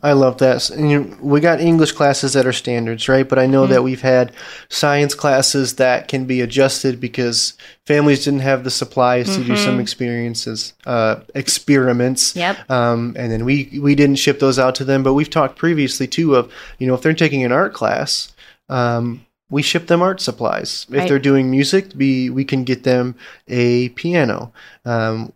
I 0.04 0.12
love 0.14 0.38
that. 0.38 0.68
And 0.70 0.90
you 0.90 1.16
we 1.20 1.38
got 1.40 1.60
English 1.60 1.92
classes 1.92 2.32
that 2.32 2.44
are 2.46 2.52
standards, 2.52 3.08
right? 3.08 3.28
But 3.28 3.38
I 3.38 3.46
know 3.46 3.62
Mm-hmm. 3.62 3.72
that 3.72 3.82
we've 3.84 4.00
had 4.00 4.32
science 4.68 5.14
classes 5.14 5.76
that 5.76 6.08
can 6.08 6.24
be 6.24 6.40
adjusted 6.40 6.98
because 7.00 7.54
families 7.86 8.24
didn't 8.24 8.40
have 8.40 8.64
the 8.64 8.70
supplies 8.70 9.28
to 9.36 9.44
do 9.44 9.52
Mm-hmm. 9.52 9.64
some 9.64 9.78
experiences, 9.80 10.72
uh, 10.86 11.16
experiments. 11.34 12.34
Yep. 12.34 12.68
Um, 12.70 13.14
and 13.16 13.30
then 13.30 13.44
we 13.44 13.78
we 13.80 13.94
didn't 13.94 14.16
ship 14.16 14.40
those 14.40 14.58
out 14.58 14.74
to 14.76 14.84
them, 14.84 15.02
but 15.02 15.14
we've 15.14 15.30
talked 15.30 15.56
previously 15.56 16.06
too 16.08 16.34
of 16.34 16.52
you 16.78 16.86
know 16.86 16.94
if 16.94 17.02
they're 17.02 17.14
taking 17.14 17.44
an 17.44 17.52
art 17.52 17.72
class, 17.72 18.34
um, 18.68 19.24
we 19.50 19.62
ship 19.62 19.86
them 19.86 20.02
art 20.02 20.20
supplies. 20.20 20.86
If 20.90 20.96
Right. 20.96 21.08
they're 21.08 21.18
doing 21.18 21.50
music, 21.50 21.92
we 21.94 22.28
we 22.30 22.44
can 22.44 22.64
get 22.64 22.82
them 22.84 23.14
a 23.48 23.90
piano. 23.90 24.52
Um, 24.84 25.32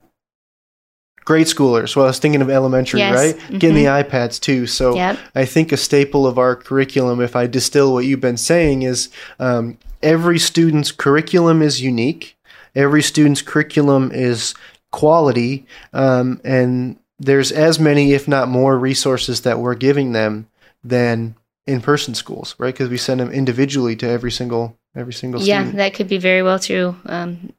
grade 1.27 1.47
schoolers. 1.49 1.95
Well, 1.95 2.07
I 2.07 2.09
was 2.09 2.19
thinking 2.19 2.41
of 2.41 2.49
elementary, 2.49 3.01
Yes. 3.01 3.15
right? 3.15 3.59
Getting 3.61 3.75
the 3.77 3.85
iPads 3.85 4.41
too. 4.41 4.67
So 4.67 4.95
Yep. 4.95 5.19
I 5.35 5.45
think 5.45 5.73
a 5.73 5.77
staple 5.77 6.27
of 6.27 6.39
our 6.39 6.57
curriculum, 6.57 7.21
if 7.21 7.37
I 7.37 7.47
distill 7.47 7.93
what 7.93 8.07
you've 8.07 8.21
been 8.23 8.37
saying, 8.39 8.83
is 8.83 9.11
um, 9.39 9.77
every 10.03 10.39
student's 10.39 10.91
curriculum 10.93 11.61
is 11.61 11.83
unique. 11.83 12.37
Every 12.75 13.03
student's 13.03 13.43
curriculum 13.43 14.11
is 14.15 14.55
quality, 14.93 15.67
um, 15.93 16.41
and 16.45 16.97
there's 17.19 17.51
as 17.51 17.79
many, 17.81 18.13
if 18.13 18.29
not 18.29 18.49
more, 18.49 18.79
resources 18.79 19.41
that 19.43 19.59
we're 19.59 19.75
giving 19.75 20.13
them 20.13 20.47
than 20.85 21.35
in-person 21.67 22.15
schools, 22.15 22.55
right? 22.59 22.73
Because 22.73 22.89
we 22.89 22.97
send 22.99 23.19
them 23.21 23.31
individually 23.33 23.97
to 23.97 24.09
every 24.09 24.31
single 24.31 24.77
every 24.95 25.13
single 25.13 25.43
yeah 25.43 25.59
student. 25.61 25.77
that 25.77 25.93
could 25.93 26.09
be 26.09 26.17
very 26.17 26.43
well 26.43 26.59
true 26.59 26.97
um 27.07 27.53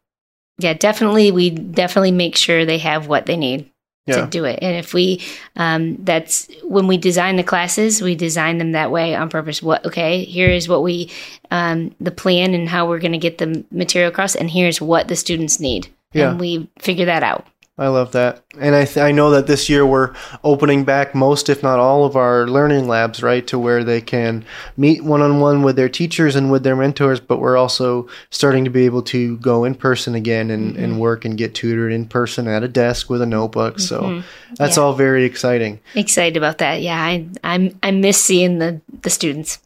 yeah 0.60 0.74
definitely 0.74 1.32
we 1.32 1.50
definitely 1.50 2.12
make 2.12 2.36
sure 2.36 2.66
they 2.66 2.78
have 2.80 3.08
what 3.08 3.26
they 3.26 3.38
need 3.38 3.70
Yeah. 4.08 4.22
to 4.22 4.28
do 4.28 4.46
it. 4.46 4.60
And 4.62 4.78
if 4.78 4.94
we, 4.94 5.22
um, 5.58 5.98
that's 6.00 6.48
when 6.64 6.88
we 6.88 6.98
design 6.98 7.36
the 7.36 7.44
classes, 7.44 8.02
we 8.02 8.16
design 8.16 8.58
them 8.58 8.72
that 8.72 8.90
way 8.90 9.14
on 9.16 9.28
purpose. 9.30 9.62
What, 9.62 9.86
okay, 9.86 10.24
here 10.24 10.50
is 10.50 10.70
what 10.70 10.82
we, 10.82 11.12
um, 11.52 11.94
the 12.00 12.12
plan 12.12 12.54
and 12.54 12.70
how 12.70 12.88
we're 12.88 13.00
going 13.02 13.12
to 13.12 13.18
get 13.18 13.38
the 13.38 13.66
material 13.70 14.10
across, 14.10 14.34
and 14.34 14.50
here's 14.50 14.80
what 14.80 15.10
the 15.10 15.16
students 15.18 15.60
need. 15.60 15.90
Yeah. 16.14 16.30
And 16.32 16.40
we 16.40 16.70
figure 16.80 17.06
that 17.06 17.22
out. 17.22 17.46
I 17.80 17.90
love 17.90 18.12
that. 18.14 18.44
And 18.60 18.74
I, 18.74 18.86
th- 18.86 18.98
I 18.98 19.12
know 19.12 19.30
that 19.30 19.46
this 19.46 19.70
year 19.70 19.86
we're 19.86 20.16
opening 20.44 20.84
back 20.84 21.14
most, 21.14 21.48
if 21.48 21.62
not 21.62 21.78
all, 21.78 22.06
of 22.06 22.16
our 22.16 22.48
learning 22.48 22.88
labs, 22.88 23.22
right, 23.22 23.46
to 23.48 23.60
where 23.60 23.84
they 23.84 24.02
can 24.02 24.44
meet 24.78 25.04
one 25.04 25.22
on 25.22 25.40
one 25.40 25.62
with 25.62 25.76
their 25.76 25.88
teachers 25.88 26.36
and 26.36 26.52
with 26.52 26.64
their 26.64 26.76
mentors, 26.76 27.20
but 27.20 27.38
we're 27.40 27.56
also 27.56 28.08
starting 28.32 28.64
to 28.64 28.72
be 28.72 28.86
able 28.86 29.04
to 29.04 29.38
go 29.38 29.64
in 29.64 29.76
person 29.76 30.16
again 30.16 30.50
and, 30.50 30.76
and 30.76 31.00
work 31.00 31.24
and 31.24 31.38
get 31.38 31.54
tutored 31.54 31.92
in 31.92 32.08
person 32.08 32.48
at 32.48 32.64
a 32.64 32.68
desk 32.68 33.12
with 33.12 33.22
a 33.22 33.28
notebook. 33.28 33.80
So 33.80 34.24
that's 34.56 34.78
Yeah. 34.78 34.84
all 34.84 34.94
very 34.94 35.24
exciting. 35.26 35.80
Excited 35.94 36.36
about 36.36 36.58
that. 36.58 36.82
Yeah. 36.82 37.00
I, 37.00 37.28
I'm, 37.44 37.78
I 37.84 37.92
miss 37.92 38.20
seeing 38.20 38.58
the, 38.58 38.82
the 39.04 39.12
students. 39.12 39.60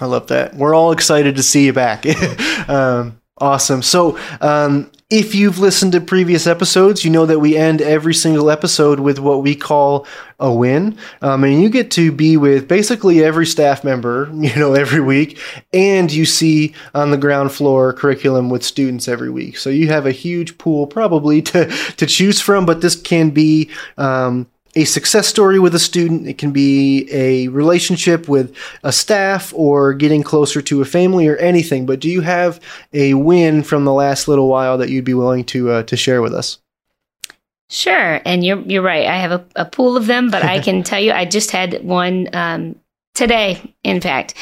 I 0.00 0.04
love 0.04 0.26
that. 0.26 0.54
We're 0.54 0.74
all 0.74 0.92
excited 0.92 1.36
to 1.36 1.42
see 1.42 1.64
you 1.64 1.72
back. 1.72 2.04
um, 2.68 3.18
awesome. 3.38 3.80
So, 3.80 4.18
um, 4.42 4.90
if 5.14 5.32
you've 5.32 5.60
listened 5.60 5.92
to 5.92 6.00
previous 6.00 6.44
episodes, 6.44 7.04
you 7.04 7.10
know 7.10 7.24
that 7.24 7.38
we 7.38 7.56
end 7.56 7.80
every 7.80 8.12
single 8.12 8.50
episode 8.50 8.98
with 8.98 9.20
what 9.20 9.44
we 9.44 9.54
call 9.54 10.08
a 10.40 10.52
win. 10.52 10.98
Um, 11.22 11.44
and 11.44 11.62
you 11.62 11.68
get 11.68 11.92
to 11.92 12.10
be 12.10 12.36
with 12.36 12.66
basically 12.66 13.22
every 13.22 13.46
staff 13.46 13.84
member, 13.84 14.28
you 14.34 14.52
know, 14.56 14.74
every 14.74 15.00
week. 15.00 15.38
And 15.72 16.12
you 16.12 16.24
see 16.24 16.74
on 16.96 17.12
the 17.12 17.16
ground 17.16 17.52
floor 17.52 17.92
curriculum 17.92 18.50
with 18.50 18.64
students 18.64 19.06
every 19.06 19.30
week. 19.30 19.56
So 19.56 19.70
you 19.70 19.86
have 19.86 20.04
a 20.04 20.10
huge 20.10 20.58
pool 20.58 20.88
probably 20.88 21.42
to, 21.52 21.66
to 21.66 22.06
choose 22.06 22.40
from, 22.40 22.66
but 22.66 22.80
this 22.80 23.00
can 23.00 23.30
be, 23.30 23.70
um, 23.96 24.48
a 24.76 24.84
success 24.84 25.26
story 25.26 25.58
with 25.58 25.74
a 25.74 25.78
student. 25.78 26.26
It 26.26 26.38
can 26.38 26.52
be 26.52 27.08
a 27.12 27.48
relationship 27.48 28.28
with 28.28 28.54
a 28.82 28.92
staff 28.92 29.52
or 29.54 29.94
getting 29.94 30.22
closer 30.22 30.60
to 30.62 30.82
a 30.82 30.84
family 30.84 31.28
or 31.28 31.36
anything. 31.36 31.86
But 31.86 32.00
do 32.00 32.08
you 32.08 32.20
have 32.22 32.60
a 32.92 33.14
win 33.14 33.62
from 33.62 33.84
the 33.84 33.92
last 33.92 34.28
little 34.28 34.48
while 34.48 34.78
that 34.78 34.90
you'd 34.90 35.04
be 35.04 35.14
willing 35.14 35.44
to 35.46 35.70
uh, 35.70 35.82
to 35.84 35.96
share 35.96 36.22
with 36.22 36.34
us? 36.34 36.58
Sure, 37.70 38.20
and 38.24 38.44
you're 38.44 38.60
you're 38.60 38.82
right. 38.82 39.06
I 39.06 39.16
have 39.16 39.32
a, 39.32 39.44
a 39.56 39.64
pool 39.64 39.96
of 39.96 40.06
them, 40.06 40.30
but 40.30 40.42
I 40.42 40.60
can 40.62 40.82
tell 40.82 41.00
you, 41.00 41.12
I 41.12 41.24
just 41.24 41.50
had 41.50 41.82
one 41.84 42.28
um, 42.32 42.76
today. 43.14 43.74
In 43.84 44.00
fact, 44.00 44.34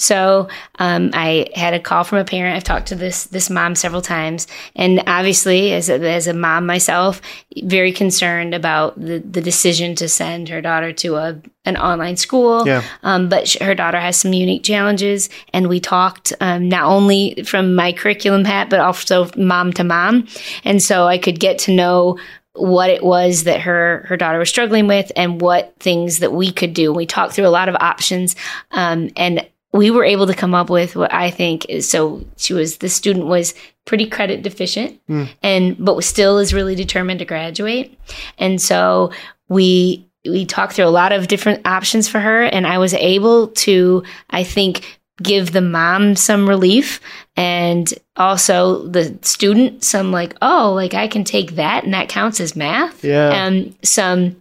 so 0.00 0.48
um, 0.78 1.10
I 1.12 1.48
had 1.54 1.74
a 1.74 1.78
call 1.78 2.04
from 2.04 2.18
a 2.18 2.24
parent. 2.24 2.56
I've 2.56 2.64
talked 2.64 2.88
to 2.88 2.94
this 2.94 3.24
this 3.24 3.50
mom 3.50 3.74
several 3.74 4.00
times, 4.00 4.46
and 4.74 5.02
obviously, 5.06 5.72
as 5.74 5.90
a, 5.90 6.00
as 6.10 6.26
a 6.26 6.32
mom 6.32 6.64
myself, 6.64 7.20
very 7.62 7.92
concerned 7.92 8.54
about 8.54 8.98
the 8.98 9.18
the 9.18 9.42
decision 9.42 9.94
to 9.96 10.08
send 10.08 10.48
her 10.48 10.62
daughter 10.62 10.92
to 10.92 11.16
a 11.16 11.40
an 11.66 11.76
online 11.76 12.16
school. 12.16 12.66
Yeah. 12.66 12.82
Um, 13.02 13.28
but 13.28 13.46
sh- 13.46 13.58
her 13.60 13.74
daughter 13.74 14.00
has 14.00 14.16
some 14.16 14.32
unique 14.32 14.64
challenges, 14.64 15.28
and 15.52 15.68
we 15.68 15.80
talked 15.80 16.32
um, 16.40 16.68
not 16.68 16.84
only 16.84 17.42
from 17.44 17.74
my 17.74 17.92
curriculum 17.92 18.46
hat, 18.46 18.70
but 18.70 18.80
also 18.80 19.28
mom 19.36 19.72
to 19.74 19.84
mom, 19.84 20.26
and 20.64 20.82
so 20.82 21.06
I 21.06 21.18
could 21.18 21.38
get 21.38 21.58
to 21.60 21.72
know 21.72 22.18
what 22.54 22.90
it 22.90 23.02
was 23.02 23.44
that 23.44 23.60
her 23.60 24.04
her 24.08 24.16
daughter 24.16 24.38
was 24.38 24.48
struggling 24.48 24.86
with 24.86 25.12
and 25.16 25.40
what 25.40 25.74
things 25.78 26.18
that 26.18 26.32
we 26.32 26.50
could 26.50 26.74
do. 26.74 26.92
We 26.92 27.06
talked 27.06 27.34
through 27.34 27.46
a 27.46 27.48
lot 27.48 27.68
of 27.68 27.76
options, 27.76 28.36
um, 28.72 29.10
and 29.16 29.46
we 29.72 29.90
were 29.90 30.04
able 30.04 30.26
to 30.26 30.34
come 30.34 30.54
up 30.54 30.68
with 30.68 30.96
what 30.96 31.12
I 31.12 31.30
think 31.30 31.66
is 31.68 31.88
so. 31.88 32.24
She 32.36 32.52
was 32.52 32.78
the 32.78 32.88
student 32.88 33.26
was 33.26 33.54
pretty 33.84 34.06
credit 34.06 34.42
deficient, 34.42 35.00
and 35.42 35.76
but 35.84 36.02
still 36.02 36.38
is 36.38 36.52
really 36.52 36.74
determined 36.74 37.20
to 37.20 37.24
graduate, 37.24 37.98
and 38.38 38.60
so 38.60 39.12
we 39.48 40.06
we 40.26 40.44
talked 40.44 40.74
through 40.74 40.86
a 40.86 40.90
lot 40.90 41.12
of 41.12 41.28
different 41.28 41.66
options 41.66 42.08
for 42.08 42.20
her, 42.20 42.44
and 42.44 42.66
I 42.66 42.78
was 42.78 42.94
able 42.94 43.48
to 43.48 44.02
I 44.28 44.42
think 44.42 44.99
give 45.22 45.52
the 45.52 45.60
mom 45.60 46.16
some 46.16 46.48
relief 46.48 47.00
and 47.36 47.92
also 48.16 48.86
the 48.88 49.18
student 49.22 49.84
some 49.84 50.10
like 50.12 50.34
oh 50.42 50.72
like 50.74 50.94
i 50.94 51.06
can 51.08 51.24
take 51.24 51.52
that 51.52 51.84
and 51.84 51.92
that 51.94 52.08
counts 52.08 52.40
as 52.40 52.56
math 52.56 53.04
Yeah. 53.04 53.30
and 53.32 53.74
some 53.82 54.36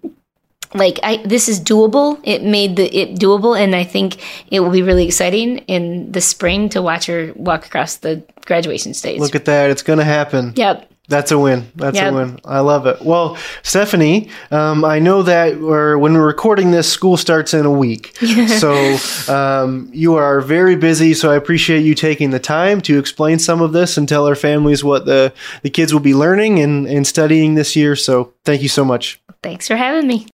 like 0.73 0.99
i 1.03 1.17
this 1.25 1.49
is 1.49 1.59
doable 1.59 2.19
it 2.23 2.43
made 2.43 2.75
the 2.75 2.85
it 2.95 3.15
doable 3.19 3.59
and 3.59 3.75
i 3.75 3.83
think 3.83 4.17
it 4.51 4.59
will 4.61 4.69
be 4.71 4.81
really 4.81 5.05
exciting 5.05 5.59
in 5.59 6.11
the 6.11 6.21
spring 6.21 6.69
to 6.69 6.81
watch 6.81 7.05
her 7.07 7.31
walk 7.35 7.65
across 7.65 7.97
the 7.97 8.21
graduation 8.45 8.93
stage 8.93 9.19
Look 9.19 9.35
at 9.35 9.45
that. 9.45 9.69
It's 9.69 9.83
going 9.83 9.99
to 9.99 10.05
happen. 10.05 10.53
yep 10.55 10.88
That's 11.09 11.31
a 11.31 11.39
win. 11.39 11.71
That's 11.75 11.97
Yep. 11.97 12.13
a 12.13 12.15
win. 12.15 12.39
I 12.45 12.59
love 12.59 12.85
it. 12.85 13.01
Well, 13.01 13.35
Stephanie, 13.63 14.29
um, 14.51 14.85
I 14.85 14.99
know 14.99 15.23
that 15.23 15.59
we're, 15.59 15.97
when 15.97 16.13
we're 16.13 16.25
recording 16.25 16.69
this, 16.69 16.89
school 16.89 17.17
starts 17.17 17.53
in 17.53 17.65
a 17.65 17.71
week. 17.71 18.15
so 18.59 18.97
um, 19.27 19.89
you 19.91 20.15
are 20.15 20.39
very 20.39 20.75
busy. 20.75 21.15
So 21.15 21.31
I 21.31 21.35
appreciate 21.35 21.81
you 21.81 21.95
taking 21.95 22.29
the 22.29 22.39
time 22.39 22.79
to 22.81 22.99
explain 22.99 23.39
some 23.39 23.59
of 23.61 23.73
this 23.73 23.97
and 23.97 24.07
tell 24.07 24.27
our 24.27 24.35
families 24.35 24.83
what 24.83 25.05
the, 25.05 25.33
the 25.63 25.71
kids 25.71 25.91
will 25.93 25.99
be 25.99 26.13
learning 26.13 26.59
and, 26.59 26.87
and 26.87 27.05
studying 27.07 27.55
this 27.55 27.75
year. 27.75 27.95
So 27.95 28.33
thank 28.45 28.61
you 28.61 28.69
so 28.69 28.85
much. 28.85 29.19
thanks 29.41 29.67
for 29.67 29.75
having 29.75 30.07
me 30.07 30.27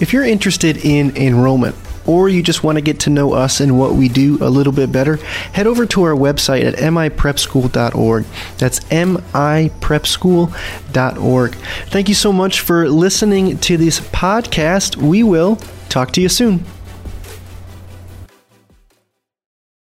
If 0.00 0.12
you're 0.12 0.24
interested 0.24 0.78
in 0.78 1.16
enrollment, 1.16 1.76
or 2.06 2.28
you 2.28 2.42
just 2.42 2.62
want 2.62 2.76
to 2.76 2.82
get 2.82 3.00
to 3.00 3.10
know 3.10 3.32
us 3.32 3.60
and 3.60 3.76
what 3.78 3.94
we 3.94 4.08
do 4.08 4.38
a 4.40 4.48
little 4.48 4.72
bit 4.72 4.90
better, 4.92 5.16
head 5.52 5.66
over 5.66 5.84
to 5.86 6.04
our 6.04 6.14
website 6.14 6.64
at 6.64 6.76
miprepschool.org. 6.76 8.24
That's 8.58 8.80
miprepschool.org. 8.80 11.54
Thank 11.88 12.08
you 12.08 12.14
so 12.14 12.32
much 12.32 12.60
for 12.60 12.88
listening 12.88 13.58
to 13.58 13.76
this 13.76 14.00
podcast. 14.00 14.96
We 14.96 15.22
will 15.22 15.56
talk 15.88 16.12
to 16.12 16.20
you 16.20 16.28
soon. 16.28 16.64